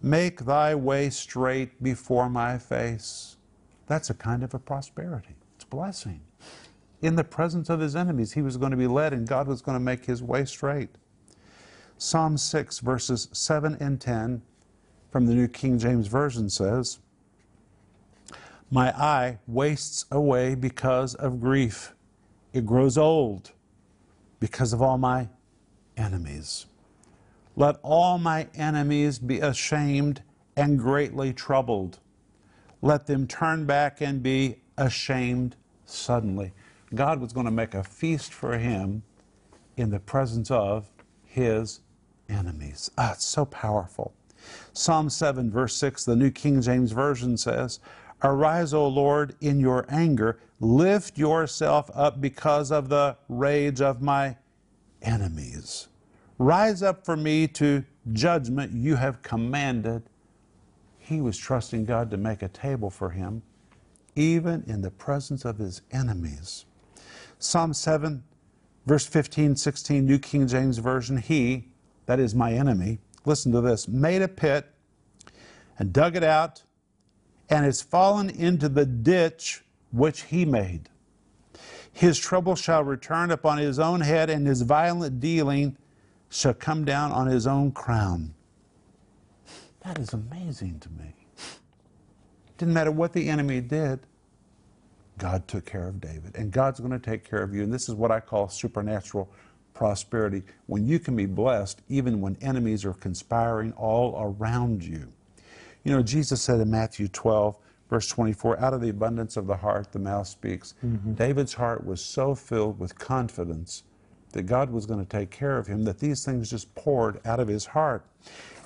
Make 0.03 0.45
thy 0.45 0.75
way 0.75 1.11
straight 1.11 1.83
before 1.83 2.29
my 2.29 2.59
face. 2.59 3.37
That's 3.87 4.11
a 4.11 4.15
kind 4.15 4.45
of 4.45 4.55
a 4.55 4.59
prosperity. 4.59 5.35
It's 5.57 5.65
a 5.65 5.69
blessing. 5.69 6.21
In 7.03 7.17
the 7.17 7.25
presence 7.25 7.69
of 7.69 7.81
his 7.81 7.97
enemies, 7.97 8.33
he 8.33 8.43
was 8.43 8.57
going 8.57 8.71
to 8.71 8.77
be 8.77 8.87
led 8.87 9.13
and 9.13 9.27
God 9.27 9.49
was 9.49 9.63
going 9.63 9.77
to 9.77 9.85
make 9.85 10.05
his 10.05 10.23
way 10.23 10.45
straight. 10.45 10.91
Psalm 11.99 12.37
6, 12.37 12.81
verses 12.81 13.29
7 13.33 13.79
and 13.81 13.99
10 13.99 14.43
from 15.11 15.25
the 15.25 15.33
New 15.33 15.49
King 15.49 15.79
James 15.79 16.09
Version 16.09 16.51
says, 16.51 16.99
My 18.71 18.91
eye 18.91 19.39
wastes 19.47 20.05
away 20.11 20.55
because 20.55 21.15
of 21.15 21.41
grief. 21.41 21.95
It 22.53 22.67
grows 22.67 22.99
old 22.99 23.53
because 24.41 24.75
of 24.75 24.83
all 24.83 24.99
my 24.99 25.31
enemies. 25.97 26.67
Let 27.57 27.77
all 27.83 28.19
my 28.19 28.49
enemies 28.55 29.19
be 29.19 29.41
ashamed 29.41 30.23
and 30.55 30.79
greatly 30.79 31.33
troubled. 31.33 31.99
Let 32.83 33.07
them 33.07 33.27
turn 33.27 33.65
back 33.65 34.03
and 34.03 34.23
be 34.23 34.57
ashamed 34.77 35.57
suddenly. 35.87 36.53
God 36.95 37.21
was 37.21 37.33
going 37.33 37.47
to 37.47 37.51
make 37.51 37.73
a 37.73 37.83
feast 37.83 38.35
for 38.35 38.59
him 38.59 39.03
in 39.79 39.89
the 39.89 39.99
presence 39.99 40.51
of 40.51 40.91
his 41.25 41.81
enemies. 42.29 42.91
Ah, 42.99 43.13
it's 43.13 43.25
so 43.25 43.45
powerful. 43.45 44.15
Psalm 44.73 45.11
7, 45.11 45.51
verse 45.51 45.77
6, 45.77 46.05
the 46.05 46.17
New 46.17 46.31
King 46.31 46.61
James 46.61 46.93
Version 46.93 47.37
says, 47.37 47.81
Arise, 48.23 48.73
O 48.73 48.87
Lord, 48.87 49.35
in 49.41 49.61
your 49.61 49.87
anger, 49.89 50.39
lift 50.61 51.19
yourself 51.19 51.91
up 51.95 52.21
because 52.21 52.71
of 52.71 52.89
the 52.89 53.17
rage 53.29 53.81
of 53.81 54.01
my 54.01 54.37
enemies. 55.03 55.89
Rise 56.39 56.83
up 56.83 57.05
for 57.05 57.17
me 57.17 57.47
to 57.49 57.85
judgment 58.13 58.73
you 58.73 58.97
have 58.97 59.23
commanded. 59.23 60.03
He 60.99 61.21
was 61.21 61.37
trusting 61.37 61.85
God 61.85 62.11
to 62.11 62.17
make 62.17 62.43
a 62.43 62.49
table 62.49 62.91
for 62.91 63.11
him, 63.11 63.43
even 64.15 64.65
in 64.67 64.81
the 64.81 64.91
presence 64.91 65.45
of 65.45 65.59
his 65.59 65.83
enemies. 65.93 66.65
Psalm 67.39 67.73
7, 67.75 68.23
verse 68.87 69.07
15, 69.07 69.57
16, 69.57 70.05
New 70.05 70.19
King 70.19 70.47
James 70.47 70.79
Version, 70.79 71.17
He, 71.19 71.69
that 72.07 72.19
is 72.21 72.35
my 72.35 72.53
enemy, 72.53 72.99
listen 73.25 73.53
to 73.53 73.61
this, 73.61 73.87
made 73.89 74.23
a 74.23 74.29
pit 74.29 74.67
and 75.79 75.93
dug 75.93 76.17
it 76.17 76.25
out 76.25 76.63
and 77.49 77.65
has 77.65 77.83
fallen 77.83 78.31
into 78.31 78.69
the 78.69 78.87
ditch 78.87 79.63
which 79.93 80.23
he 80.23 80.45
made. 80.45 80.89
His 81.93 82.19
trouble 82.19 82.57
shall 82.57 82.85
return 82.85 83.31
upon 83.31 83.59
his 83.59 83.79
own 83.79 84.03
head, 84.03 84.29
and 84.29 84.47
his 84.47 84.63
violent 84.63 85.19
dealing 85.19 85.77
shall 86.29 86.53
come 86.53 86.85
down 86.85 87.11
on 87.11 87.27
his 87.27 87.47
own 87.47 87.73
crown. 87.73 88.35
That 89.81 89.99
is 89.99 90.13
amazing 90.13 90.81
to 90.81 90.91
me. 90.91 91.15
Didn't 92.59 92.75
matter 92.75 92.91
what 92.91 93.13
the 93.13 93.29
enemy 93.29 93.61
did, 93.61 94.01
God 95.19 95.47
took 95.49 95.65
care 95.65 95.89
of 95.89 96.01
David. 96.01 96.37
And 96.37 96.51
God's 96.51 96.81
going 96.81 96.93
to 96.93 96.99
take 96.99 97.29
care 97.29 97.43
of 97.43 97.55
you. 97.55 97.63
And 97.63 97.73
this 97.73 97.89
is 97.89 97.95
what 97.95 98.11
I 98.11 98.21
call 98.21 98.49
supernatural 98.49 99.31
prosperity 99.77 100.43
when 100.67 100.87
you 100.87 100.99
can 100.99 101.15
be 101.15 101.27
blessed 101.27 101.83
even 101.89 102.21
when 102.21 102.37
enemies 102.41 102.85
are 102.85 102.95
conspiring 102.95 103.73
all 103.73 104.17
around 104.19 104.83
you. 104.83 105.13
You 105.85 105.93
know, 105.93 106.03
Jesus 106.03 106.43
said 106.43 106.61
in 106.61 106.71
Matthew 106.71 107.09
12, 107.09 107.57
verse 107.89 108.09
24, 108.09 108.59
out 108.59 108.75
of 108.75 108.81
the 108.81 108.89
abundance 108.89 109.37
of 109.37 109.47
the 109.47 109.57
heart, 109.57 109.93
the 109.93 109.99
mouth 109.99 110.27
speaks. 110.27 110.75
Mm-hmm. 110.85 111.13
David's 111.13 111.55
heart 111.55 111.87
was 111.87 112.05
so 112.05 112.35
filled 112.35 112.81
with 112.81 112.99
confidence 112.99 113.85
that 114.33 114.43
God 114.43 114.71
was 114.71 114.87
going 114.87 115.05
to 115.05 115.09
take 115.09 115.31
care 115.31 115.59
of 115.59 115.67
him 115.67 115.85
that 115.85 115.99
these 115.99 116.25
things 116.25 116.51
just 116.51 116.75
poured 116.75 117.25
out 117.27 117.39
of 117.39 117.47
his 117.47 117.67
heart. 117.67 118.05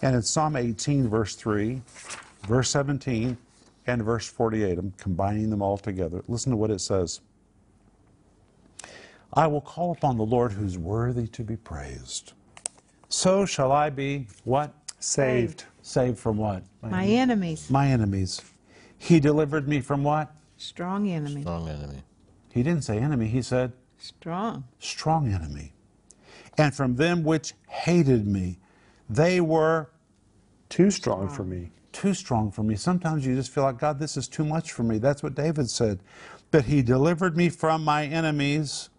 And 0.02 0.16
in 0.16 0.22
Psalm 0.22 0.56
18, 0.56 1.08
verse 1.08 1.34
3, 1.34 1.82
verse 2.46 2.70
17, 2.70 3.36
and 3.86 4.02
verse 4.02 4.28
48, 4.28 4.78
I'm 4.78 4.92
combining 4.96 5.50
them 5.50 5.62
all 5.62 5.76
together. 5.76 6.22
Listen 6.28 6.50
to 6.50 6.56
what 6.56 6.70
it 6.70 6.80
says. 6.80 7.20
I 9.32 9.46
will 9.46 9.60
call 9.60 9.92
upon 9.92 10.16
the 10.16 10.24
Lord 10.24 10.52
who's 10.52 10.76
worthy 10.76 11.26
to 11.28 11.42
be 11.44 11.56
praised. 11.56 12.32
So 13.08 13.44
shall 13.46 13.72
I 13.72 13.90
be 13.90 14.26
what? 14.44 14.72
Saved. 14.98 15.64
Saved 15.82 16.18
from 16.18 16.36
what? 16.36 16.62
My 16.82 17.04
enemies. 17.06 17.70
My 17.70 17.88
enemies. 17.88 18.42
He 18.98 19.18
delivered 19.20 19.66
me 19.68 19.80
from 19.80 20.04
what? 20.04 20.30
Strong 20.58 21.08
enemy. 21.08 21.40
Strong 21.42 21.68
enemy. 21.68 22.02
He 22.52 22.62
didn't 22.62 22.82
say 22.84 22.98
enemy, 22.98 23.28
he 23.28 23.42
said 23.42 23.72
Strong. 23.98 24.64
strong 24.78 25.32
enemy. 25.32 25.72
And 26.58 26.74
from 26.74 26.96
them 26.96 27.22
which 27.24 27.54
hated 27.68 28.26
me, 28.26 28.58
they 29.08 29.40
were 29.40 29.90
Too 30.68 30.90
strong 30.90 31.28
for 31.28 31.44
me. 31.44 31.70
too 31.92 32.12
strong 32.14 32.50
for 32.50 32.62
me. 32.62 32.74
Sometimes 32.76 33.24
you 33.26 33.34
just 33.34 33.50
feel 33.50 33.64
like, 33.64 33.78
God, 33.78 33.98
this 33.98 34.16
is 34.16 34.28
too 34.28 34.44
much 34.44 34.72
for 34.72 34.82
me. 34.82 34.98
That's 34.98 35.22
what 35.22 35.34
David 35.34 35.70
said. 35.70 36.00
But 36.50 36.64
he 36.66 36.82
delivered 36.82 37.36
me 37.36 37.48
from 37.48 37.82
my 37.84 38.04
enemies. 38.04 38.89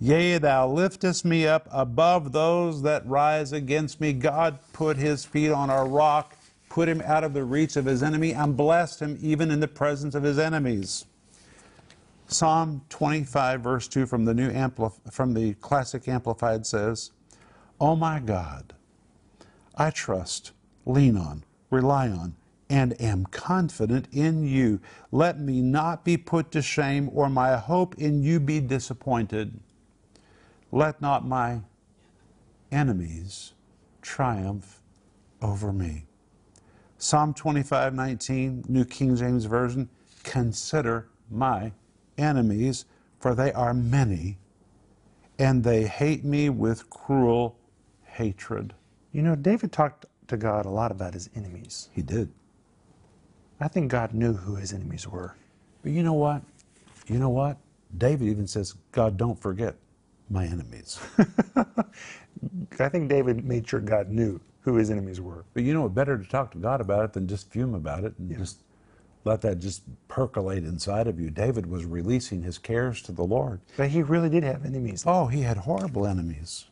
Yea, 0.00 0.38
thou 0.38 0.68
liftest 0.68 1.24
me 1.24 1.46
up 1.46 1.68
above 1.70 2.32
those 2.32 2.82
that 2.82 3.06
rise 3.06 3.52
against 3.52 4.00
me. 4.00 4.12
God 4.12 4.58
put 4.72 4.96
his 4.96 5.24
feet 5.24 5.50
on 5.50 5.70
a 5.70 5.84
rock, 5.84 6.36
put 6.68 6.88
him 6.88 7.00
out 7.04 7.24
of 7.24 7.32
the 7.32 7.44
reach 7.44 7.76
of 7.76 7.86
his 7.86 8.02
enemy, 8.02 8.32
and 8.32 8.56
blessed 8.56 9.00
him 9.00 9.18
even 9.22 9.50
in 9.50 9.60
the 9.60 9.68
presence 9.68 10.14
of 10.14 10.22
his 10.22 10.38
enemies. 10.38 11.06
Psalm 12.26 12.82
25, 12.88 13.60
verse 13.60 13.88
2 13.88 14.06
from 14.06 14.24
the 14.24 14.34
New 14.34 14.50
Amplif- 14.50 15.12
from 15.12 15.34
the 15.34 15.54
Classic 15.54 16.08
Amplified 16.08 16.66
says, 16.66 17.12
Oh 17.80 17.94
my 17.94 18.18
God, 18.18 18.74
I 19.76 19.90
trust, 19.90 20.52
lean 20.86 21.16
on, 21.16 21.44
rely 21.70 22.08
on, 22.08 22.34
and 22.68 23.00
am 23.00 23.26
confident 23.26 24.08
in 24.12 24.44
you. 24.46 24.80
Let 25.12 25.40
me 25.40 25.60
not 25.62 26.04
be 26.04 26.16
put 26.16 26.50
to 26.52 26.62
shame, 26.62 27.10
or 27.12 27.28
my 27.28 27.56
hope 27.56 27.94
in 27.96 28.22
you 28.22 28.40
be 28.40 28.60
disappointed. 28.60 29.60
Let 30.74 31.00
not 31.00 31.24
my 31.24 31.60
enemies 32.72 33.52
triumph 34.02 34.82
over 35.40 35.72
me. 35.72 36.06
Psalm 36.98 37.32
25, 37.32 37.94
19, 37.94 38.64
New 38.68 38.84
King 38.84 39.14
James 39.14 39.44
Version, 39.44 39.88
consider 40.24 41.06
my 41.30 41.70
enemies, 42.18 42.86
for 43.20 43.36
they 43.36 43.52
are 43.52 43.72
many, 43.72 44.36
and 45.38 45.62
they 45.62 45.86
hate 45.86 46.24
me 46.24 46.50
with 46.50 46.90
cruel 46.90 47.56
hatred. 48.02 48.74
You 49.12 49.22
know, 49.22 49.36
David 49.36 49.70
talked 49.70 50.06
to 50.26 50.36
God 50.36 50.66
a 50.66 50.70
lot 50.70 50.90
about 50.90 51.14
his 51.14 51.30
enemies. 51.36 51.88
He 51.92 52.02
did. 52.02 52.32
I 53.60 53.68
think 53.68 53.92
God 53.92 54.12
knew 54.12 54.32
who 54.32 54.56
his 54.56 54.72
enemies 54.72 55.06
were. 55.06 55.36
But 55.84 55.92
you 55.92 56.02
know 56.02 56.14
what? 56.14 56.42
You 57.06 57.20
know 57.20 57.30
what? 57.30 57.58
David 57.96 58.26
even 58.26 58.48
says, 58.48 58.74
God, 58.90 59.16
don't 59.16 59.40
forget 59.40 59.76
my 60.30 60.44
enemies. 60.46 60.98
I 62.78 62.88
think 62.88 63.08
David 63.08 63.44
made 63.44 63.68
sure 63.68 63.80
God 63.80 64.10
knew 64.10 64.40
who 64.60 64.76
his 64.76 64.90
enemies 64.90 65.20
were. 65.20 65.44
but 65.52 65.62
you 65.62 65.74
know? 65.74 65.88
Better 65.88 66.16
to 66.16 66.24
talk 66.24 66.50
to 66.52 66.58
God 66.58 66.80
about 66.80 67.04
it 67.04 67.12
than 67.12 67.28
just 67.28 67.50
fume 67.50 67.74
about 67.74 68.04
it 68.04 68.14
and 68.18 68.36
just 68.36 68.62
let 69.24 69.40
that 69.42 69.58
just 69.58 69.82
percolate 70.08 70.64
inside 70.64 71.06
of 71.06 71.20
you. 71.20 71.30
David 71.30 71.66
was 71.66 71.84
releasing 71.84 72.42
his 72.42 72.58
cares 72.58 73.02
to 73.02 73.12
the 73.12 73.22
Lord. 73.24 73.60
But 73.76 73.90
he 73.90 74.02
really 74.02 74.28
did 74.28 74.42
have 74.42 74.64
enemies. 74.64 75.04
Oh, 75.06 75.26
he 75.26 75.42
had 75.42 75.58
horrible 75.58 76.06
enemies. 76.06 76.66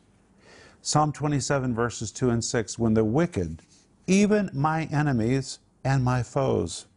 Psalm 0.81 1.11
27, 1.11 1.73
verses 1.73 2.11
2 2.11 2.29
and 2.29 2.43
6 2.43 2.77
When 2.77 2.93
the 2.93 3.05
wicked, 3.05 3.61
even 4.07 4.49
my 4.53 4.85
enemies 4.85 5.59
and 5.83 6.03
my 6.03 6.23
foes, 6.23 6.87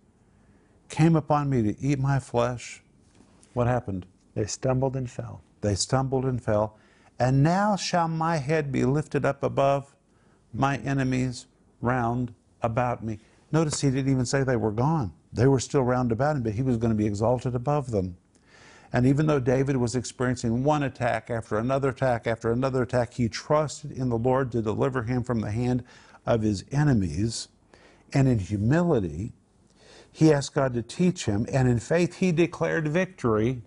came 0.88 1.16
upon 1.16 1.50
me 1.50 1.62
to 1.62 1.80
eat 1.80 1.98
my 1.98 2.18
flesh, 2.18 2.82
what 3.54 3.66
happened? 3.66 4.06
They 4.34 4.46
stumbled 4.46 4.96
and 4.96 5.10
fell. 5.10 5.40
They 5.66 5.75
stumbled 5.75 6.25
and 6.25 6.40
fell. 6.40 6.78
And 7.18 7.42
now 7.42 7.75
shall 7.75 8.06
my 8.06 8.37
head 8.37 8.70
be 8.70 8.85
lifted 8.85 9.25
up 9.25 9.42
above 9.42 9.96
my 10.54 10.76
enemies 10.78 11.46
round 11.80 12.32
about 12.62 13.02
me. 13.02 13.18
Notice 13.50 13.80
he 13.80 13.90
didn't 13.90 14.12
even 14.12 14.26
say 14.26 14.44
they 14.44 14.56
were 14.56 14.70
gone. 14.70 15.12
They 15.32 15.49
were 15.49 15.58
still 15.58 15.82
round 15.82 16.12
about 16.12 16.37
him, 16.37 16.44
but 16.44 16.52
he 16.52 16.62
was 16.62 16.76
going 16.76 16.92
to 16.92 16.96
be 16.96 17.06
exalted 17.06 17.56
above 17.56 17.90
them. 17.90 18.16
And 18.92 19.06
even 19.06 19.26
though 19.26 19.40
David 19.40 19.76
was 19.76 19.96
experiencing 19.96 20.62
one 20.62 20.85
attack 20.85 21.30
after 21.30 21.58
another 21.58 21.88
attack 21.88 22.28
after 22.28 22.52
another 22.52 22.82
attack, 22.82 23.14
he 23.14 23.28
trusted 23.28 23.90
in 23.90 24.08
the 24.08 24.18
Lord 24.18 24.52
to 24.52 24.62
deliver 24.62 25.02
him 25.02 25.25
from 25.25 25.40
the 25.40 25.50
hand 25.50 25.82
of 26.25 26.42
his 26.42 26.64
enemies. 26.70 27.49
And 28.12 28.28
in 28.28 28.38
humility, 28.38 29.32
he 30.12 30.32
asked 30.32 30.54
God 30.54 30.75
to 30.75 30.82
teach 30.82 31.25
him. 31.25 31.44
And 31.52 31.68
in 31.68 31.80
faith, 31.80 32.18
he 32.18 32.30
declared 32.30 32.87
victory 32.87 33.62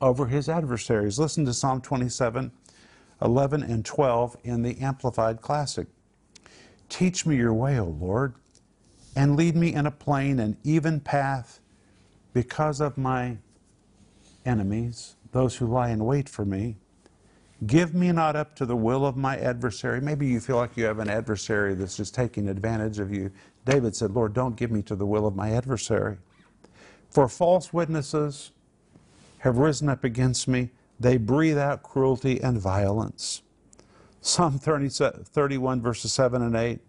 over 0.00 0.26
his 0.26 0.48
adversaries. 0.48 1.18
Listen 1.18 1.44
to 1.44 1.52
Psalm 1.52 1.80
27, 1.80 2.52
11 3.22 3.62
and 3.62 3.84
12 3.84 4.36
in 4.44 4.62
the 4.62 4.78
Amplified 4.80 5.40
Classic. 5.40 5.86
Teach 6.88 7.26
me 7.26 7.36
your 7.36 7.52
way, 7.52 7.78
O 7.78 7.84
Lord, 7.86 8.34
and 9.16 9.36
lead 9.36 9.56
me 9.56 9.74
in 9.74 9.86
a 9.86 9.90
plain 9.90 10.38
and 10.38 10.56
even 10.64 11.00
path 11.00 11.60
because 12.32 12.80
of 12.80 12.96
my 12.96 13.36
enemies, 14.46 15.16
those 15.32 15.56
who 15.56 15.66
lie 15.66 15.90
in 15.90 16.04
wait 16.04 16.28
for 16.28 16.44
me. 16.44 16.76
Give 17.66 17.92
me 17.92 18.12
not 18.12 18.36
up 18.36 18.54
to 18.56 18.66
the 18.66 18.76
will 18.76 19.04
of 19.04 19.16
my 19.16 19.36
adversary. 19.36 20.00
Maybe 20.00 20.26
you 20.26 20.38
feel 20.38 20.56
like 20.56 20.76
you 20.76 20.84
have 20.84 21.00
an 21.00 21.10
adversary 21.10 21.74
that's 21.74 21.96
just 21.96 22.14
taking 22.14 22.48
advantage 22.48 23.00
of 23.00 23.12
you. 23.12 23.32
David 23.64 23.96
said, 23.96 24.12
Lord, 24.12 24.32
don't 24.32 24.54
give 24.54 24.70
me 24.70 24.80
to 24.82 24.94
the 24.94 25.04
will 25.04 25.26
of 25.26 25.34
my 25.34 25.50
adversary. 25.50 26.18
For 27.10 27.28
false 27.28 27.72
witnesses 27.72 28.52
have 29.40 29.58
risen 29.58 29.88
up 29.88 30.04
against 30.04 30.48
me. 30.48 30.70
They 31.00 31.16
breathe 31.16 31.58
out 31.58 31.82
cruelty 31.82 32.40
and 32.40 32.60
violence. 32.60 33.42
Psalm 34.20 34.58
30, 34.58 34.88
31, 34.88 35.80
verses 35.80 36.12
7 36.12 36.42
and 36.42 36.56
8. 36.56 36.80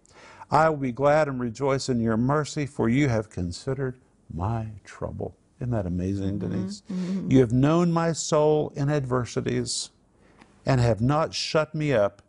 I 0.51 0.69
will 0.69 0.77
be 0.77 0.91
glad 0.91 1.27
and 1.27 1.39
rejoice 1.39 1.89
in 1.89 1.99
your 1.99 2.17
mercy, 2.17 2.65
for 2.65 2.89
you 2.89 3.07
have 3.07 3.29
considered 3.29 3.99
my 4.33 4.67
trouble. 4.83 5.35
Isn't 5.59 5.71
that 5.71 5.85
amazing, 5.85 6.39
mm-hmm. 6.39 6.51
Denise? 6.51 6.83
Mm-hmm. 6.91 7.31
You 7.31 7.39
have 7.39 7.51
known 7.51 7.91
my 7.91 8.13
soul 8.13 8.73
in 8.75 8.89
adversities 8.89 9.91
and 10.65 10.81
have 10.81 11.01
not 11.01 11.33
shut 11.33 11.75
me 11.75 11.93
up 11.93 12.21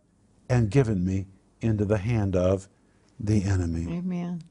and 0.49 0.71
given 0.71 1.05
me 1.05 1.27
into 1.61 1.85
the 1.85 1.99
hand 1.99 2.37
of 2.37 2.69
the 3.19 3.45
enemy. 3.45 3.99
Amen. 3.99 4.43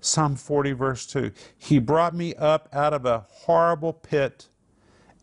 Psalm 0.00 0.36
40, 0.36 0.72
verse 0.72 1.06
2. 1.06 1.32
He 1.56 1.78
brought 1.78 2.14
me 2.14 2.34
up 2.34 2.68
out 2.72 2.94
of 2.94 3.04
a 3.04 3.26
horrible 3.28 3.92
pit, 3.92 4.48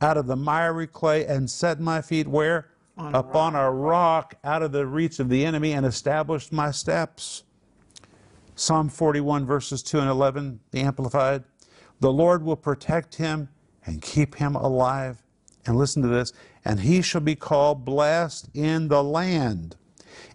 out 0.06 0.18
of 0.18 0.28
the 0.28 0.36
miry 0.36 0.86
clay, 0.86 1.26
and 1.26 1.50
set 1.50 1.80
my 1.80 2.00
feet 2.02 2.28
where? 2.28 2.70
On 2.98 3.14
a 3.14 3.20
Upon 3.20 3.56
a 3.56 3.72
rock, 3.72 4.36
out 4.44 4.62
of 4.62 4.72
the 4.72 4.86
reach 4.86 5.20
of 5.20 5.30
the 5.30 5.44
enemy, 5.44 5.74
and 5.74 5.86
established 5.86 6.54
my 6.54 6.70
steps. 6.72 7.44
Psalm 8.56 8.88
41, 8.88 9.46
verses 9.46 9.82
2 9.84 10.00
and 10.00 10.10
11, 10.10 10.60
the 10.72 10.80
Amplified. 10.82 11.44
The 12.00 12.14
Lord 12.14 12.44
will 12.44 12.56
protect 12.56 13.16
him 13.16 13.50
and 13.86 14.02
keep 14.02 14.36
him 14.36 14.56
alive. 14.56 15.22
And 15.66 15.76
listen 15.76 16.04
to 16.04 16.08
this 16.08 16.32
and 16.64 16.80
he 16.82 17.02
shall 17.02 17.22
be 17.22 17.36
called 17.36 17.84
blessed 17.84 18.50
in 18.54 18.88
the 18.88 19.04
land. 19.04 19.76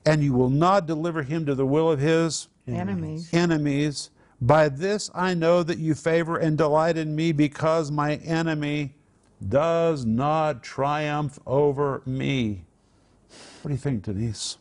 And 0.04 0.22
you 0.22 0.32
will 0.32 0.50
not 0.50 0.86
deliver 0.86 1.22
him 1.22 1.46
to 1.46 1.54
the 1.54 1.66
will 1.66 1.90
of 1.90 2.00
his 2.00 2.48
Enemies. 2.66 3.32
enemies. 3.32 4.10
By 4.40 4.68
this 4.68 5.10
I 5.14 5.34
know 5.34 5.62
that 5.62 5.78
you 5.78 5.94
favor 5.94 6.36
and 6.36 6.58
delight 6.58 6.96
in 6.96 7.14
me 7.14 7.32
because 7.32 7.90
my 7.90 8.16
enemy 8.16 8.94
does 9.46 10.04
not 10.04 10.62
triumph 10.62 11.38
over 11.46 12.02
me. 12.06 12.64
What 13.62 13.68
do 13.68 13.74
you 13.74 13.78
think, 13.78 14.02
Denise? 14.02 14.58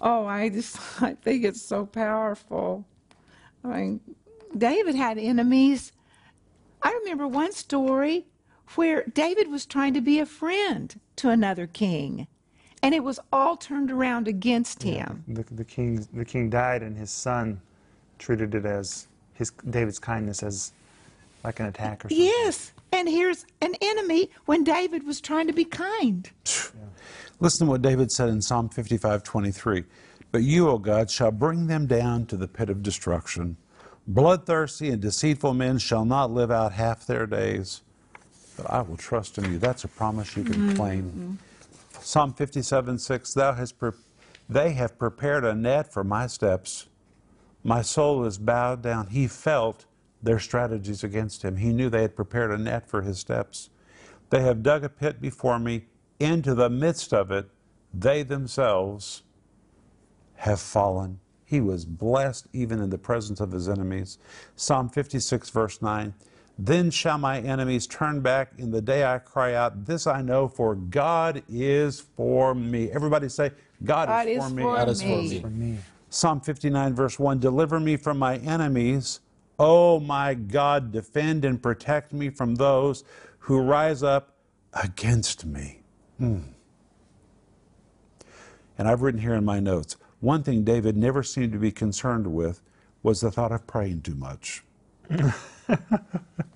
Oh, 0.00 0.26
I 0.26 0.48
just 0.48 0.78
I 1.02 1.14
think 1.14 1.44
it's 1.44 1.62
so 1.62 1.86
powerful. 1.86 2.84
I 3.64 3.68
mean, 3.68 4.00
David 4.56 4.94
had 4.94 5.18
enemies. 5.18 5.92
I 6.82 6.92
remember 6.92 7.26
one 7.26 7.52
story 7.52 8.26
where 8.74 9.04
David 9.04 9.50
was 9.50 9.66
trying 9.66 9.94
to 9.94 10.00
be 10.00 10.18
a 10.18 10.26
friend 10.26 10.98
to 11.16 11.30
another 11.30 11.66
king, 11.66 12.26
and 12.82 12.94
it 12.94 13.02
was 13.02 13.18
all 13.32 13.56
turned 13.56 13.90
around 13.90 14.28
against 14.28 14.82
him. 14.82 15.24
The, 15.28 15.44
the 15.50 15.64
king 15.64 16.06
the 16.12 16.24
king 16.24 16.50
died, 16.50 16.82
and 16.82 16.96
his 16.96 17.10
son 17.10 17.60
treated 18.18 18.54
it 18.54 18.64
as 18.64 19.08
his 19.34 19.50
David's 19.68 19.98
kindness 19.98 20.42
as 20.42 20.72
like 21.44 21.60
an 21.60 21.66
attack 21.66 22.04
or 22.04 22.08
something. 22.08 22.24
Yes, 22.26 22.72
and 22.92 23.08
here's 23.08 23.44
an 23.60 23.74
enemy 23.80 24.30
when 24.44 24.64
David 24.64 25.04
was 25.04 25.20
trying 25.20 25.46
to 25.46 25.52
be 25.52 25.64
kind. 25.64 26.30
Listen 27.40 27.66
to 27.66 27.70
what 27.72 27.82
David 27.82 28.10
said 28.10 28.28
in 28.28 28.40
Psalm 28.40 28.68
55 28.68 29.22
23. 29.22 29.84
But 30.32 30.42
you, 30.42 30.68
O 30.68 30.78
God, 30.78 31.10
shall 31.10 31.30
bring 31.30 31.66
them 31.66 31.86
down 31.86 32.26
to 32.26 32.36
the 32.36 32.48
pit 32.48 32.70
of 32.70 32.82
destruction. 32.82 33.56
Bloodthirsty 34.06 34.90
and 34.90 35.00
deceitful 35.00 35.54
men 35.54 35.78
shall 35.78 36.04
not 36.04 36.30
live 36.30 36.50
out 36.50 36.72
half 36.72 37.06
their 37.06 37.26
days. 37.26 37.82
But 38.56 38.70
I 38.70 38.80
will 38.82 38.96
trust 38.96 39.38
in 39.38 39.52
you. 39.52 39.58
That's 39.58 39.84
a 39.84 39.88
promise 39.88 40.36
you 40.36 40.44
can 40.44 40.54
mm-hmm. 40.54 40.76
claim. 40.76 41.38
Psalm 42.00 42.32
57 42.32 42.98
6. 42.98 43.34
Thou 43.34 43.52
hast 43.52 43.78
pre- 43.78 43.92
they 44.48 44.72
have 44.72 44.98
prepared 44.98 45.44
a 45.44 45.54
net 45.54 45.92
for 45.92 46.04
my 46.04 46.26
steps. 46.26 46.86
My 47.64 47.82
soul 47.82 48.24
is 48.24 48.38
bowed 48.38 48.82
down. 48.82 49.08
He 49.08 49.26
felt 49.26 49.86
their 50.22 50.38
strategies 50.38 51.04
against 51.04 51.42
him. 51.42 51.56
He 51.56 51.72
knew 51.72 51.88
they 51.88 52.02
had 52.02 52.16
prepared 52.16 52.50
a 52.50 52.58
net 52.58 52.88
for 52.88 53.02
his 53.02 53.18
steps. 53.18 53.70
They 54.30 54.42
have 54.42 54.62
dug 54.62 54.84
a 54.84 54.88
pit 54.88 55.20
before 55.20 55.58
me. 55.58 55.86
Into 56.18 56.54
the 56.54 56.70
midst 56.70 57.12
of 57.12 57.30
it, 57.30 57.46
they 57.92 58.22
themselves 58.22 59.22
have 60.36 60.60
fallen. 60.60 61.20
He 61.44 61.60
was 61.60 61.84
blessed 61.84 62.46
even 62.52 62.80
in 62.80 62.90
the 62.90 62.98
presence 62.98 63.40
of 63.40 63.52
his 63.52 63.68
enemies. 63.68 64.18
Psalm 64.56 64.88
56, 64.88 65.50
verse 65.50 65.80
9. 65.80 66.14
Then 66.58 66.90
shall 66.90 67.18
my 67.18 67.38
enemies 67.40 67.86
turn 67.86 68.20
back 68.20 68.52
in 68.56 68.70
the 68.70 68.80
day 68.80 69.04
I 69.04 69.18
cry 69.18 69.54
out. 69.54 69.84
This 69.84 70.06
I 70.06 70.22
know, 70.22 70.48
for 70.48 70.74
God 70.74 71.42
is 71.48 72.00
for 72.00 72.54
me. 72.54 72.90
Everybody 72.90 73.28
say, 73.28 73.50
God, 73.84 74.08
God 74.08 74.26
is 74.26 74.38
is 74.38 74.44
for 74.44 74.54
me. 74.54 74.62
for 74.62 74.76
God 74.76 74.88
is 74.88 75.02
for 75.02 75.08
me. 75.08 75.28
me. 75.28 75.40
For 75.40 75.50
me. 75.50 75.78
Psalm 76.08 76.40
59, 76.40 76.94
verse 76.94 77.18
1 77.18 77.38
Deliver 77.38 77.78
me 77.78 77.96
from 77.96 78.18
my 78.18 78.38
enemies. 78.38 79.20
O 79.58 80.00
my 80.00 80.34
God, 80.34 80.92
defend 80.92 81.44
and 81.44 81.62
protect 81.62 82.12
me 82.12 82.28
from 82.28 82.56
those 82.56 83.04
who 83.38 83.60
rise 83.60 84.02
up 84.02 84.34
against 84.72 85.46
me. 85.46 85.82
Hmm. 86.18 86.40
And 88.78 88.86
I've 88.88 89.02
written 89.02 89.20
here 89.20 89.34
in 89.34 89.44
my 89.44 89.60
notes 89.60 89.96
one 90.20 90.42
thing 90.42 90.64
David 90.64 90.96
never 90.96 91.22
seemed 91.22 91.52
to 91.52 91.58
be 91.58 91.70
concerned 91.70 92.26
with 92.26 92.62
was 93.02 93.20
the 93.20 93.30
thought 93.30 93.52
of 93.52 93.66
praying 93.66 94.02
too 94.02 94.14
much. 94.14 94.64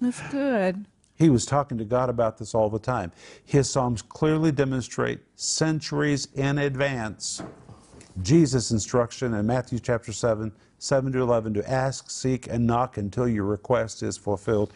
That's 0.01 0.21
good. 0.31 0.87
He 1.15 1.29
was 1.29 1.45
talking 1.45 1.77
to 1.79 1.85
God 1.85 2.09
about 2.09 2.39
this 2.39 2.55
all 2.55 2.71
the 2.71 2.79
time. 2.79 3.13
His 3.45 3.69
Psalms 3.71 4.01
clearly 4.01 4.51
demonstrate 4.51 5.21
centuries 5.37 6.29
in 6.35 6.59
advance 6.59 7.43
Jesus' 8.23 8.71
instruction 8.71 9.35
in 9.35 9.47
Matthew 9.47 9.79
chapter 9.79 10.13
7, 10.13 10.53
7 10.81 11.12
to 11.12 11.21
11 11.21 11.53
to 11.55 11.71
ask, 11.71 12.11
seek, 12.11 12.47
and 12.49 12.66
knock 12.66 12.97
until 12.97 13.29
your 13.29 13.45
request 13.45 14.03
is 14.03 14.16
fulfilled. 14.16 14.73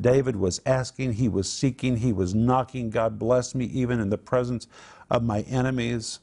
David 0.00 0.36
was 0.36 0.60
asking, 0.64 1.14
he 1.14 1.28
was 1.28 1.52
seeking, 1.52 1.96
he 1.96 2.12
was 2.12 2.32
knocking. 2.32 2.90
God 2.90 3.18
bless 3.18 3.56
me 3.56 3.64
even 3.64 3.98
in 3.98 4.08
the 4.08 4.18
presence 4.18 4.68
of 5.10 5.24
my 5.24 5.40
enemies. 5.42 6.20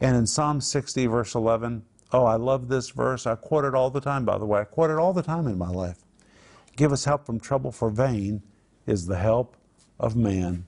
And 0.00 0.16
in 0.16 0.28
Psalm 0.28 0.60
60, 0.60 1.06
verse 1.06 1.34
11, 1.34 1.84
oh, 2.12 2.24
I 2.24 2.36
love 2.36 2.68
this 2.68 2.90
verse. 2.90 3.26
I 3.26 3.34
quote 3.34 3.64
it 3.64 3.74
all 3.74 3.90
the 3.90 4.00
time, 4.00 4.24
by 4.24 4.38
the 4.38 4.46
way. 4.46 4.60
I 4.60 4.64
quote 4.64 4.90
it 4.90 4.96
all 4.96 5.12
the 5.12 5.22
time 5.22 5.48
in 5.48 5.58
my 5.58 5.68
life. 5.68 5.98
Give 6.76 6.92
us 6.92 7.04
help 7.04 7.26
from 7.26 7.40
trouble, 7.40 7.72
for 7.72 7.90
vain 7.90 8.42
is 8.86 9.06
the 9.06 9.18
help 9.18 9.56
of 9.98 10.14
man. 10.14 10.66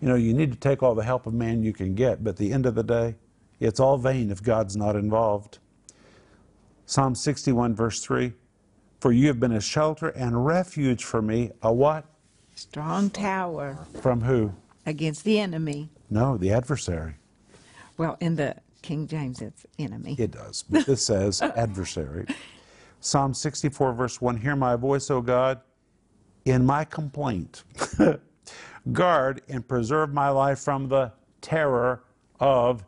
You 0.00 0.08
know, 0.08 0.14
you 0.14 0.32
need 0.32 0.50
to 0.52 0.58
take 0.58 0.82
all 0.82 0.94
the 0.94 1.04
help 1.04 1.26
of 1.26 1.34
man 1.34 1.62
you 1.62 1.74
can 1.74 1.94
get, 1.94 2.24
but 2.24 2.30
at 2.30 2.36
the 2.38 2.54
end 2.54 2.64
of 2.64 2.74
the 2.74 2.82
day, 2.82 3.16
it's 3.60 3.80
all 3.80 3.98
vain 3.98 4.30
if 4.30 4.42
God's 4.42 4.78
not 4.78 4.96
involved. 4.96 5.58
Psalm 6.88 7.14
61, 7.14 7.74
verse 7.74 8.00
3 8.00 8.32
For 8.98 9.12
you 9.12 9.26
have 9.26 9.38
been 9.38 9.52
a 9.52 9.60
shelter 9.60 10.08
and 10.08 10.46
refuge 10.46 11.04
for 11.04 11.20
me. 11.20 11.50
A 11.62 11.70
what? 11.70 12.06
Strong 12.54 13.10
tower 13.10 13.86
From 14.00 14.22
who? 14.22 14.54
against 14.86 15.24
the 15.24 15.38
enemy. 15.38 15.90
No, 16.08 16.38
the 16.38 16.50
adversary. 16.50 17.16
Well, 17.98 18.16
in 18.20 18.36
the 18.36 18.56
King 18.80 19.06
James, 19.06 19.42
it's 19.42 19.66
enemy. 19.78 20.16
It 20.18 20.30
does. 20.30 20.62
But 20.62 20.86
this 20.86 21.04
says 21.04 21.42
adversary. 21.56 22.24
Psalm 23.00 23.34
64, 23.34 23.92
verse 23.92 24.22
1 24.22 24.38
Hear 24.38 24.56
my 24.56 24.74
voice, 24.74 25.10
O 25.10 25.20
God, 25.20 25.60
in 26.46 26.64
my 26.64 26.86
complaint. 26.86 27.64
Guard 28.92 29.42
and 29.50 29.68
preserve 29.68 30.14
my 30.14 30.30
life 30.30 30.60
from 30.60 30.88
the 30.88 31.12
terror 31.42 32.02
of 32.40 32.82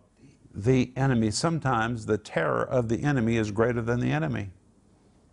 the 0.55 0.93
enemy. 0.97 1.31
Sometimes 1.31 2.07
the 2.07 2.19
terror 2.19 2.63
of 2.63 2.89
the 2.89 3.03
enemy 3.03 3.37
is 3.37 3.51
greater 3.51 3.83
than 3.83 4.01
the 4.01 4.11
enemy. 4.11 4.51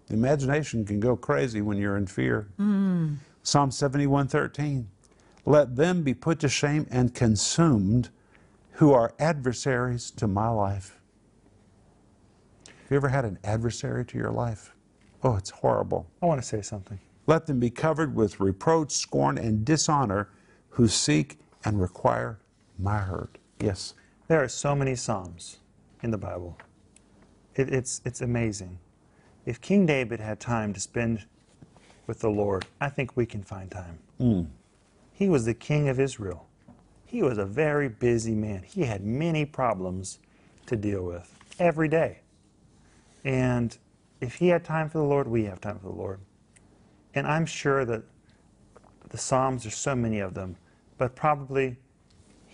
The 0.07 0.13
imagination 0.13 0.85
can 0.85 0.99
go 0.99 1.15
crazy 1.15 1.61
when 1.61 1.77
you're 1.77 1.97
in 1.97 2.07
fear. 2.07 2.47
Mm. 2.59 3.17
Psalm 3.43 3.71
71, 3.71 4.27
13. 4.27 4.87
Let 5.45 5.75
them 5.75 6.03
be 6.03 6.13
put 6.13 6.39
to 6.41 6.49
shame 6.49 6.87
and 6.89 7.13
consumed 7.13 8.09
who 8.73 8.93
are 8.93 9.13
adversaries 9.19 10.11
to 10.11 10.27
my 10.27 10.49
life. 10.49 10.99
Have 12.67 12.91
you 12.91 12.97
ever 12.97 13.09
had 13.09 13.25
an 13.25 13.39
adversary 13.43 14.05
to 14.05 14.17
your 14.17 14.31
life? 14.31 14.73
Oh, 15.23 15.35
it's 15.35 15.49
horrible. 15.49 16.07
I 16.21 16.25
want 16.25 16.41
to 16.41 16.47
say 16.47 16.61
something. 16.61 16.99
Let 17.25 17.45
them 17.45 17.59
be 17.59 17.69
covered 17.69 18.15
with 18.15 18.39
reproach, 18.39 18.91
scorn, 18.91 19.37
and 19.37 19.65
dishonor 19.65 20.29
who 20.69 20.87
seek 20.87 21.39
and 21.65 21.81
require 21.81 22.39
my 22.79 22.99
hurt. 22.99 23.37
Yes. 23.59 23.93
There 24.27 24.43
are 24.43 24.49
so 24.49 24.75
many 24.75 24.95
Psalms 24.95 25.57
in 26.03 26.11
the 26.11 26.17
Bible. 26.17 26.57
It, 27.55 27.73
it's, 27.73 28.01
it's 28.03 28.19
amazing. 28.19 28.79
If 29.45 29.61
King 29.61 29.85
David 29.85 30.19
had 30.19 30.41
time 30.41 30.73
to 30.73 30.81
spend 30.81 31.25
with 32.07 32.19
the 32.19 32.29
Lord, 32.29 32.65
I 32.81 32.89
think 32.89 33.15
we 33.15 33.25
can 33.25 33.41
find 33.41 33.71
time. 33.71 33.99
Hmm. 34.17 34.41
He 35.13 35.29
was 35.29 35.45
the 35.45 35.53
king 35.53 35.87
of 35.87 35.97
Israel. 35.99 36.45
He 37.05 37.23
was 37.23 37.37
a 37.37 37.45
very 37.45 37.87
busy 37.87 38.35
man. 38.35 38.63
He 38.63 38.81
had 38.81 39.01
many 39.01 39.45
problems 39.45 40.19
to 40.65 40.75
deal 40.75 41.03
with 41.03 41.33
every 41.57 41.87
day. 41.87 42.19
And 43.23 43.77
if 44.19 44.35
he 44.35 44.49
had 44.49 44.65
time 44.65 44.89
for 44.89 44.97
the 44.97 45.05
Lord, 45.05 45.27
we 45.27 45.45
have 45.45 45.61
time 45.61 45.79
for 45.79 45.87
the 45.87 45.95
Lord. 45.95 46.19
And 47.15 47.25
I'm 47.25 47.45
sure 47.45 47.85
that 47.85 48.03
the 49.09 49.17
Psalms, 49.17 49.63
there's 49.63 49.77
so 49.77 49.95
many 49.95 50.19
of 50.19 50.33
them, 50.33 50.57
but 50.97 51.15
probably 51.15 51.77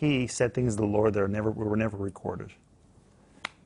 he 0.03 0.27
said 0.27 0.53
things 0.53 0.75
to 0.75 0.81
the 0.81 0.87
Lord 0.87 1.13
that 1.13 1.23
are 1.23 1.27
never, 1.27 1.49
were 1.51 1.77
never 1.77 1.97
recorded. 1.97 2.51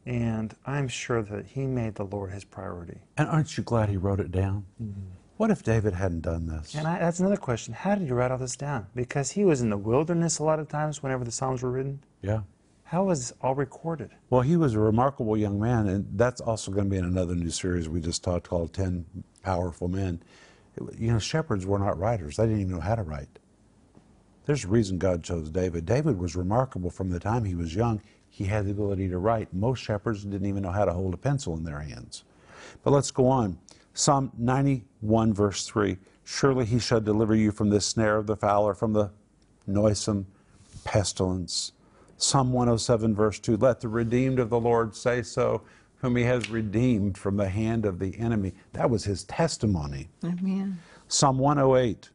And 0.06 0.56
I'm 0.65 0.88
sure 0.88 1.21
that 1.23 1.47
he 1.47 1.65
made 1.65 1.95
the 1.95 2.06
Lord 2.06 2.32
his 2.32 2.43
priority. 2.43 3.00
And 3.17 3.28
aren't 3.28 3.58
you 3.58 3.63
glad 3.63 3.89
he 3.89 3.97
wrote 3.97 4.19
it 4.19 4.32
down? 4.32 4.65
Mm-hmm. 4.82 5.02
What 5.38 5.52
if 5.52 5.63
David 5.63 5.93
hadn't 5.93 6.21
done 6.21 6.47
this? 6.47 6.76
And 6.76 6.88
I, 6.88 7.00
that's 7.00 7.19
another 7.19 7.38
question. 7.38 7.73
How 7.73 7.95
did 7.95 8.08
he 8.08 8.13
write 8.13 8.32
all 8.32 8.38
this 8.38 8.56
down? 8.56 8.88
Because 8.95 9.32
he 9.32 9.45
was 9.45 9.62
in 9.62 9.69
the 9.69 9.78
wilderness 9.78 10.39
a 10.39 10.43
lot 10.43 10.60
of 10.60 10.67
times 10.67 11.04
whenever 11.04 11.23
the 11.23 11.32
Psalms 11.32 11.63
were 11.63 11.71
written. 11.71 12.04
yeah. 12.21 12.41
How 12.84 13.04
was 13.04 13.19
this 13.19 13.38
all 13.41 13.54
recorded? 13.54 14.12
Well, 14.30 14.39
he 14.39 14.56
was 14.56 14.73
a 14.73 14.80
remarkable 14.80 15.36
young 15.36 15.60
man, 15.60 15.88
and 15.89 16.08
that's 16.13 16.39
also 16.39 16.71
going 16.71 16.86
to 16.86 16.89
be 16.89 16.95
in 16.95 17.04
another 17.04 17.36
new 17.36 17.50
series 17.50 17.89
we 17.89 18.00
just 18.00 18.23
talked 18.23 18.47
called 18.47 18.71
10 18.73 19.06
Powerful 19.43 19.89
Men. 19.89 20.23
You 20.97 21.12
know, 21.12 21.19
shepherds 21.19 21.65
were 21.65 21.80
not 21.80 22.00
writers, 22.00 22.38
they 22.38 22.45
didn't 22.45 22.62
even 22.62 22.71
know 22.71 22.80
how 22.80 22.95
to 22.95 23.04
write. 23.04 23.28
There's 24.47 24.63
a 24.63 24.69
reason 24.69 24.97
God 24.97 25.23
chose 25.23 25.49
David. 25.49 25.86
David 25.86 26.17
was 26.17 26.38
remarkable 26.38 26.89
from 26.89 27.10
the 27.10 27.19
time 27.19 27.43
he 27.43 27.53
was 27.53 27.75
young. 27.75 28.01
He 28.29 28.45
had 28.45 28.65
the 28.65 28.71
ability 28.71 29.10
to 29.10 29.17
write. 29.17 29.53
Most 29.53 29.83
shepherds 29.83 30.23
didn't 30.23 30.47
even 30.47 30.63
know 30.63 30.71
how 30.71 30.86
to 30.86 30.93
hold 30.93 31.13
a 31.13 31.17
pencil 31.17 31.57
in 31.57 31.65
their 31.65 31.81
hands. 31.81 32.23
But 32.81 32.91
let's 32.91 33.12
go 33.12 33.27
on. 33.27 33.57
Psalm 33.93 34.31
91, 34.38 35.33
verse 35.33 35.65
3 35.65 35.97
Surely 36.23 36.65
he 36.65 36.79
shall 36.79 37.01
deliver 37.01 37.36
you 37.36 37.51
from 37.51 37.69
the 37.69 37.81
snare 37.81 38.15
of 38.15 38.25
the 38.25 38.38
fowler, 38.38 38.73
from 38.73 38.93
the 38.93 39.12
noisome 39.65 40.25
pestilence. 40.86 41.73
Psalm 42.15 42.53
107, 42.53 43.13
verse 43.13 43.39
2 43.39 43.57
Let 43.57 43.81
the 43.81 43.89
redeemed 43.89 44.39
of 44.39 44.49
the 44.49 44.60
Lord 44.60 44.95
say 44.95 45.23
so, 45.23 45.62
whom 45.97 46.15
he 46.15 46.23
has 46.23 46.49
redeemed 46.49 47.17
from 47.17 47.36
the 47.36 47.49
hand 47.49 47.86
of 47.86 47.99
the 47.99 48.17
enemy. 48.17 48.53
That 48.71 48.89
was 48.89 49.03
his 49.03 49.25
testimony. 49.25 50.07
Amen. 50.23 50.79
Psalm 51.10 51.38
108, 51.38 52.12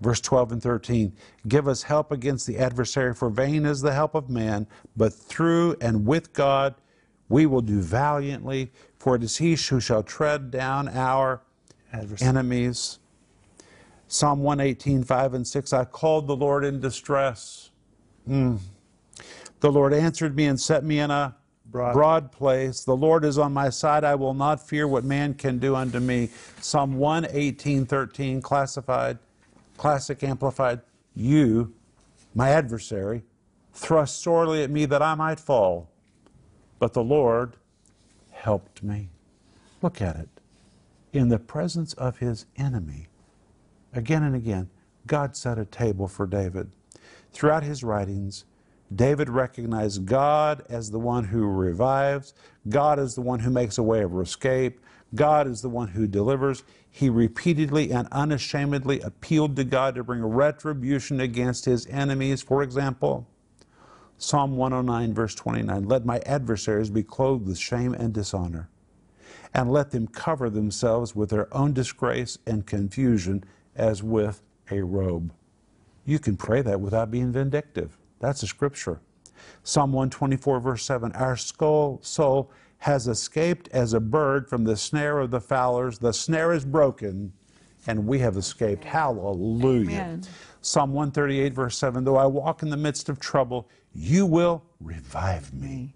verse 0.00 0.20
12 0.20 0.52
and 0.52 0.62
13 0.62 1.12
Give 1.46 1.66
us 1.68 1.82
help 1.82 2.12
against 2.12 2.46
the 2.46 2.58
adversary, 2.58 3.14
for 3.14 3.30
vain 3.30 3.64
is 3.66 3.80
the 3.80 3.92
help 3.92 4.14
of 4.14 4.28
man, 4.30 4.66
but 4.96 5.12
through 5.12 5.76
and 5.80 6.06
with 6.06 6.32
God 6.32 6.74
we 7.28 7.46
will 7.46 7.60
do 7.60 7.80
valiantly, 7.80 8.70
for 8.98 9.16
it 9.16 9.22
is 9.22 9.36
he 9.36 9.50
who 9.54 9.80
shall 9.80 10.02
tread 10.02 10.50
down 10.50 10.88
our 10.88 11.42
Adversary. 11.92 12.28
enemies. 12.28 12.98
Psalm 14.06 14.40
118, 14.42 15.04
5 15.04 15.34
and 15.34 15.46
6 15.46 15.72
I 15.74 15.84
called 15.84 16.26
the 16.26 16.36
Lord 16.36 16.64
in 16.64 16.80
distress. 16.80 17.70
Mm. 18.26 18.58
The 19.60 19.70
Lord 19.70 19.92
answered 19.92 20.34
me 20.34 20.46
and 20.46 20.58
set 20.58 20.84
me 20.84 21.00
in 21.00 21.10
a 21.10 21.36
Broad. 21.66 21.92
broad 21.92 22.32
place. 22.32 22.84
The 22.84 22.96
Lord 22.96 23.24
is 23.26 23.36
on 23.36 23.52
my 23.52 23.68
side. 23.68 24.04
I 24.04 24.14
will 24.14 24.32
not 24.32 24.66
fear 24.66 24.88
what 24.88 25.04
man 25.04 25.34
can 25.34 25.58
do 25.58 25.76
unto 25.76 26.00
me. 26.00 26.30
Psalm 26.62 26.96
118, 26.96 27.84
13, 27.84 28.40
classified, 28.40 29.18
classic 29.78 30.22
amplified. 30.22 30.80
You, 31.14 31.72
my 32.34 32.50
adversary, 32.50 33.22
thrust 33.72 34.22
sorely 34.22 34.62
at 34.62 34.70
me 34.70 34.84
that 34.84 35.00
I 35.00 35.14
might 35.14 35.40
fall. 35.40 35.88
But 36.78 36.92
the 36.92 37.02
Lord 37.02 37.56
helped 38.30 38.82
me. 38.82 39.08
Look 39.80 40.02
at 40.02 40.16
it. 40.16 40.28
In 41.12 41.28
the 41.28 41.38
presence 41.38 41.94
of 41.94 42.18
his 42.18 42.44
enemy, 42.56 43.06
again 43.94 44.22
and 44.22 44.36
again, 44.36 44.68
God 45.06 45.36
set 45.36 45.58
a 45.58 45.64
table 45.64 46.06
for 46.06 46.26
David. 46.26 46.70
Throughout 47.32 47.62
his 47.62 47.82
writings, 47.82 48.44
David 48.94 49.28
recognized 49.28 50.06
God 50.06 50.64
as 50.68 50.90
the 50.90 50.98
one 50.98 51.24
who 51.24 51.46
revives, 51.46 52.34
God 52.68 52.98
is 52.98 53.14
the 53.14 53.20
one 53.20 53.40
who 53.40 53.50
makes 53.50 53.78
a 53.78 53.82
way 53.82 54.02
of 54.02 54.18
escape, 54.20 54.80
God 55.14 55.46
is 55.46 55.62
the 55.62 55.68
one 55.68 55.88
who 55.88 56.06
delivers. 56.06 56.62
He 56.90 57.08
repeatedly 57.08 57.90
and 57.90 58.08
unashamedly 58.12 59.00
appealed 59.00 59.56
to 59.56 59.64
God 59.64 59.94
to 59.94 60.04
bring 60.04 60.24
retribution 60.24 61.20
against 61.20 61.64
his 61.64 61.86
enemies. 61.86 62.42
For 62.42 62.62
example, 62.62 63.26
Psalm 64.18 64.56
109, 64.56 65.14
verse 65.14 65.34
29 65.34 65.84
Let 65.84 66.04
my 66.04 66.18
adversaries 66.26 66.90
be 66.90 67.02
clothed 67.02 67.46
with 67.46 67.58
shame 67.58 67.94
and 67.94 68.12
dishonor, 68.12 68.68
and 69.54 69.72
let 69.72 69.92
them 69.92 70.08
cover 70.08 70.50
themselves 70.50 71.14
with 71.14 71.30
their 71.30 71.52
own 71.56 71.72
disgrace 71.72 72.36
and 72.46 72.66
confusion 72.66 73.44
as 73.76 74.02
with 74.02 74.42
a 74.70 74.82
robe. 74.82 75.32
You 76.04 76.18
can 76.18 76.36
pray 76.36 76.62
that 76.62 76.80
without 76.80 77.10
being 77.10 77.32
vindictive. 77.32 77.96
That's 78.18 78.42
a 78.42 78.46
scripture. 78.46 79.00
Psalm 79.62 79.92
124, 79.92 80.60
verse 80.60 80.84
7 80.84 81.12
Our 81.12 81.36
soul 81.36 82.50
has 82.78 83.08
escaped 83.08 83.68
as 83.72 83.92
a 83.92 84.00
bird 84.00 84.48
from 84.48 84.64
the 84.64 84.76
snare 84.76 85.18
of 85.18 85.30
the 85.30 85.40
fowlers. 85.40 85.98
The 85.98 86.12
snare 86.12 86.52
is 86.52 86.64
broken, 86.64 87.32
and 87.86 88.06
we 88.06 88.20
have 88.20 88.36
escaped. 88.36 88.84
Hallelujah. 88.84 89.90
Amen. 89.90 90.22
Psalm 90.60 90.92
138, 90.92 91.52
verse 91.54 91.76
7 91.78 92.04
Though 92.04 92.16
I 92.16 92.26
walk 92.26 92.62
in 92.62 92.70
the 92.70 92.76
midst 92.76 93.08
of 93.08 93.18
trouble, 93.18 93.68
you 93.94 94.26
will 94.26 94.64
revive 94.80 95.52
me. 95.52 95.94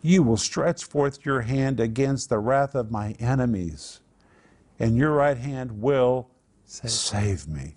You 0.00 0.22
will 0.22 0.36
stretch 0.36 0.84
forth 0.84 1.26
your 1.26 1.42
hand 1.42 1.80
against 1.80 2.28
the 2.28 2.38
wrath 2.38 2.74
of 2.74 2.90
my 2.90 3.12
enemies, 3.18 4.00
and 4.78 4.96
your 4.96 5.12
right 5.12 5.36
hand 5.36 5.82
will 5.82 6.30
save, 6.64 7.48
me. 7.48 7.76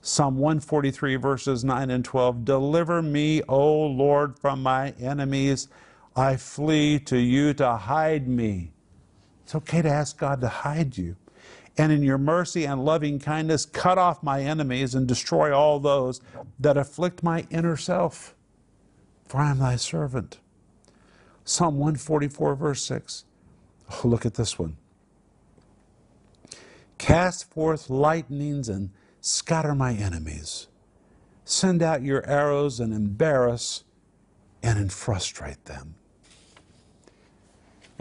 Psalm 0.00 0.36
143, 0.36 1.16
verses 1.16 1.64
9 1.64 1.90
and 1.90 2.04
12 2.04 2.44
Deliver 2.44 3.00
me, 3.02 3.42
O 3.48 3.86
Lord, 3.86 4.38
from 4.38 4.62
my 4.62 4.90
enemies. 4.98 5.68
I 6.14 6.36
flee 6.36 6.98
to 7.00 7.18
you 7.18 7.54
to 7.54 7.76
hide 7.76 8.28
me. 8.28 8.72
It's 9.44 9.54
okay 9.54 9.82
to 9.82 9.88
ask 9.88 10.18
God 10.18 10.40
to 10.42 10.48
hide 10.48 10.96
you. 10.96 11.16
And 11.78 11.90
in 11.90 12.02
your 12.02 12.18
mercy 12.18 12.66
and 12.66 12.84
loving 12.84 13.18
kindness, 13.18 13.64
cut 13.64 13.96
off 13.96 14.22
my 14.22 14.42
enemies 14.42 14.94
and 14.94 15.06
destroy 15.06 15.56
all 15.56 15.80
those 15.80 16.20
that 16.60 16.76
afflict 16.76 17.22
my 17.22 17.46
inner 17.50 17.76
self. 17.76 18.34
For 19.24 19.40
I 19.40 19.50
am 19.50 19.58
thy 19.58 19.76
servant. 19.76 20.38
Psalm 21.44 21.78
144, 21.78 22.54
verse 22.54 22.84
6. 22.84 23.24
Oh, 23.90 24.08
look 24.08 24.26
at 24.26 24.34
this 24.34 24.58
one. 24.58 24.76
Cast 26.98 27.50
forth 27.50 27.88
lightnings 27.88 28.68
and 28.68 28.90
scatter 29.20 29.74
my 29.74 29.94
enemies. 29.94 30.68
Send 31.44 31.82
out 31.82 32.02
your 32.02 32.24
arrows 32.28 32.78
and 32.78 32.92
embarrass 32.92 33.84
and 34.62 34.78
and 34.78 34.92
frustrate 34.92 35.64
them. 35.64 35.96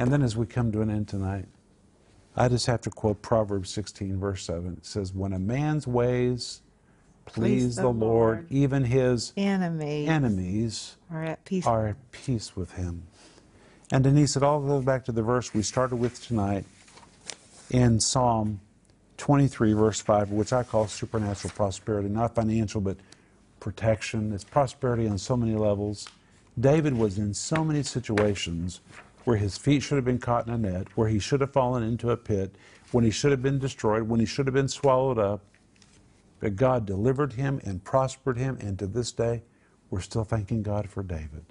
And 0.01 0.11
then 0.11 0.23
as 0.23 0.35
we 0.35 0.47
come 0.47 0.71
to 0.71 0.81
an 0.81 0.89
end 0.89 1.09
tonight, 1.09 1.45
I 2.35 2.47
just 2.47 2.65
have 2.65 2.81
to 2.81 2.89
quote 2.89 3.21
Proverbs 3.21 3.69
16, 3.69 4.19
verse 4.19 4.43
7. 4.43 4.77
It 4.77 4.85
says, 4.87 5.13
When 5.13 5.31
a 5.31 5.37
man's 5.37 5.85
ways 5.85 6.63
please, 7.27 7.75
the, 7.75 7.89
Lord, 7.89 8.47
even 8.49 8.85
his 8.85 9.31
Enemies 9.37 10.09
enemies 10.09 10.97
are 11.11 11.23
at 11.23 11.45
peace. 11.45 11.67
are 11.67 11.89
at 11.89 12.11
peace 12.11 12.55
with 12.55 12.71
him. 12.73 13.03
And 13.91 14.03
Denise, 14.03 14.35
it 14.35 14.41
all 14.41 14.59
goes 14.61 14.83
back 14.83 15.05
to 15.05 15.11
the 15.11 15.21
verse 15.21 15.53
we 15.53 15.61
started 15.61 15.97
with 15.97 16.25
tonight 16.25 16.65
in 17.69 17.99
Psalm 17.99 18.59
23, 19.17 19.73
verse 19.73 20.01
5, 20.01 20.31
which 20.31 20.51
I 20.51 20.63
call 20.63 20.87
supernatural 20.87 21.53
prosperity, 21.55 22.09
not 22.09 22.33
financial, 22.33 22.81
but 22.81 22.97
protection. 23.59 24.33
It's 24.33 24.43
prosperity 24.43 25.07
on 25.07 25.19
so 25.19 25.37
many 25.37 25.53
levels. 25.53 26.07
David 26.59 26.97
was 26.97 27.19
in 27.19 27.35
so 27.35 27.63
many 27.63 27.83
situations 27.83 28.81
where 29.25 29.37
his 29.37 29.57
feet 29.57 29.83
should 29.83 29.95
have 29.97 30.05
been 30.05 30.19
caught 30.19 30.47
in 30.47 30.53
a 30.53 30.57
net, 30.57 30.87
where 30.95 31.09
he 31.09 31.19
should 31.19 31.41
have 31.41 31.53
fallen 31.53 31.83
into 31.83 32.11
a 32.11 32.17
pit, 32.17 32.55
when 32.91 33.03
he 33.03 33.11
should 33.11 33.31
have 33.31 33.41
been 33.41 33.59
destroyed, 33.59 34.03
when 34.03 34.19
he 34.19 34.25
should 34.25 34.47
have 34.47 34.53
been 34.53 34.67
swallowed 34.67 35.19
up. 35.19 35.41
But 36.39 36.55
God 36.55 36.85
delivered 36.85 37.33
him 37.33 37.61
and 37.63 37.83
prospered 37.83 38.37
him, 38.37 38.57
and 38.61 38.79
to 38.79 38.87
this 38.87 39.11
day, 39.11 39.43
we're 39.89 40.01
still 40.01 40.23
thanking 40.23 40.63
God 40.63 40.89
for 40.89 41.03
David. 41.03 41.45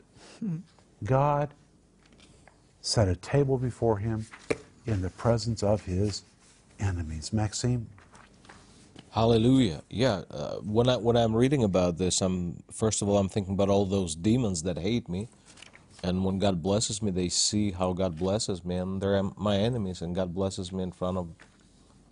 God 1.05 1.55
set 2.81 3.09
a 3.09 3.17
table 3.17 3.59
before 3.59 3.99
him 3.99 4.27
in 4.87 5.03
the 5.03 5.11
presence 5.11 5.63
of 5.63 5.85
his 5.85 6.23
enemies. 6.81 7.33
Maxime? 7.33 7.89
Hallelujah. 9.11 9.83
Yeah. 9.91 10.23
Uh, 10.31 10.57
when 10.57 10.89
I 10.89 10.97
when 10.97 11.17
I'm 11.17 11.35
reading 11.37 11.65
about 11.65 11.99
this, 11.99 12.21
I'm 12.21 12.63
first 12.73 13.03
of 13.03 13.09
all 13.09 13.19
I'm 13.19 13.29
thinking 13.29 13.55
about 13.55 13.69
all 13.69 13.87
those 13.87 14.15
demons 14.15 14.63
that 14.65 14.79
hate 14.79 15.09
me, 15.09 15.29
and 16.03 16.25
when 16.25 16.39
God 16.39 16.63
blesses 16.63 17.03
me, 17.03 17.11
they 17.11 17.29
see 17.29 17.73
how 17.73 17.93
God 17.93 18.17
blesses 18.17 18.65
me, 18.65 18.77
and 18.77 19.01
they're 19.01 19.23
my 19.37 19.57
enemies, 19.57 20.01
and 20.03 20.15
God 20.15 20.35
blesses 20.35 20.73
me 20.73 20.83
in 20.83 20.93
front 20.93 21.19
of 21.19 21.29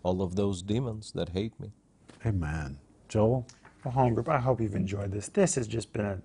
all 0.02 0.22
of 0.22 0.36
those 0.36 0.62
demons 0.62 1.12
that 1.12 1.30
hate 1.30 1.58
me. 1.58 1.70
Amen. 2.26 2.78
Joel? 3.08 3.46
Well, 3.84 3.92
home 3.92 4.14
group, 4.14 4.28
I 4.28 4.38
hope 4.38 4.60
you've 4.60 4.74
enjoyed 4.74 5.12
this. 5.12 5.28
This 5.28 5.54
has 5.54 5.66
just 5.66 5.92
been 5.92 6.04
a, 6.04 6.18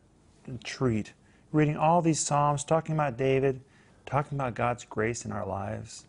a 0.54 0.58
treat. 0.64 1.14
Reading 1.52 1.78
all 1.78 2.02
these 2.02 2.20
Psalms, 2.20 2.64
talking 2.64 2.96
about 2.96 3.16
David, 3.16 3.62
talking 4.06 4.38
about 4.38 4.56
God's 4.56 4.84
grace 4.84 5.24
in 5.24 5.32
our 5.32 5.46
lives. 5.46 6.06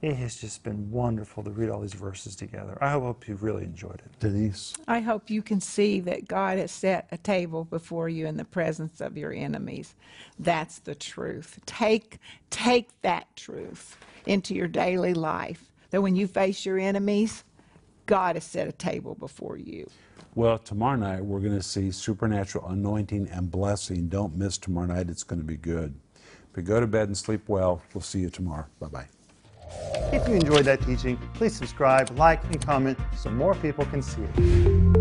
It 0.00 0.14
has 0.14 0.36
just 0.36 0.62
been 0.62 0.90
wonderful 0.92 1.42
to 1.42 1.50
read 1.50 1.70
all 1.70 1.80
these 1.80 1.94
verses 1.94 2.36
together. 2.36 2.78
I 2.80 2.90
hope 2.90 3.26
you've 3.26 3.42
really 3.42 3.64
enjoyed 3.64 4.00
it. 4.04 4.20
Denise? 4.20 4.74
I 4.86 5.00
hope 5.00 5.28
you 5.28 5.42
can 5.42 5.60
see 5.60 5.98
that 6.00 6.28
God 6.28 6.58
has 6.58 6.70
set 6.70 7.08
a 7.10 7.16
table 7.16 7.64
before 7.64 8.08
you 8.08 8.26
in 8.26 8.36
the 8.36 8.44
presence 8.44 9.00
of 9.00 9.16
your 9.16 9.32
enemies. 9.32 9.96
That's 10.38 10.78
the 10.78 10.94
truth. 10.94 11.58
Take 11.66 12.18
take 12.50 12.88
that 13.02 13.34
truth 13.34 13.96
into 14.24 14.54
your 14.54 14.68
daily 14.68 15.14
life. 15.14 15.64
That 15.90 16.02
when 16.02 16.14
you 16.14 16.28
face 16.28 16.64
your 16.64 16.78
enemies, 16.78 17.42
God 18.06 18.36
has 18.36 18.44
set 18.44 18.68
a 18.68 18.72
table 18.72 19.16
before 19.16 19.56
you. 19.56 19.88
Well, 20.34 20.58
tomorrow 20.58 20.96
night 20.96 21.24
we're 21.24 21.40
going 21.40 21.56
to 21.56 21.62
see 21.62 21.90
supernatural 21.90 22.68
anointing 22.68 23.28
and 23.32 23.50
blessing. 23.50 24.08
Don't 24.08 24.36
miss 24.36 24.58
tomorrow 24.58 24.86
night, 24.86 25.10
it's 25.10 25.24
going 25.24 25.40
to 25.40 25.44
be 25.44 25.56
good. 25.56 25.94
But 26.52 26.64
go 26.64 26.78
to 26.78 26.86
bed 26.86 27.08
and 27.08 27.16
sleep 27.16 27.48
well. 27.48 27.82
We'll 27.92 28.02
see 28.02 28.20
you 28.20 28.30
tomorrow. 28.30 28.66
Bye 28.78 28.88
bye. 28.88 29.17
If 30.12 30.26
you 30.26 30.34
enjoyed 30.34 30.64
that 30.64 30.80
teaching, 30.82 31.18
please 31.34 31.54
subscribe, 31.54 32.10
like, 32.18 32.42
and 32.44 32.64
comment 32.64 32.98
so 33.16 33.30
more 33.30 33.54
people 33.54 33.84
can 33.86 34.02
see 34.02 34.22
it. 34.22 34.97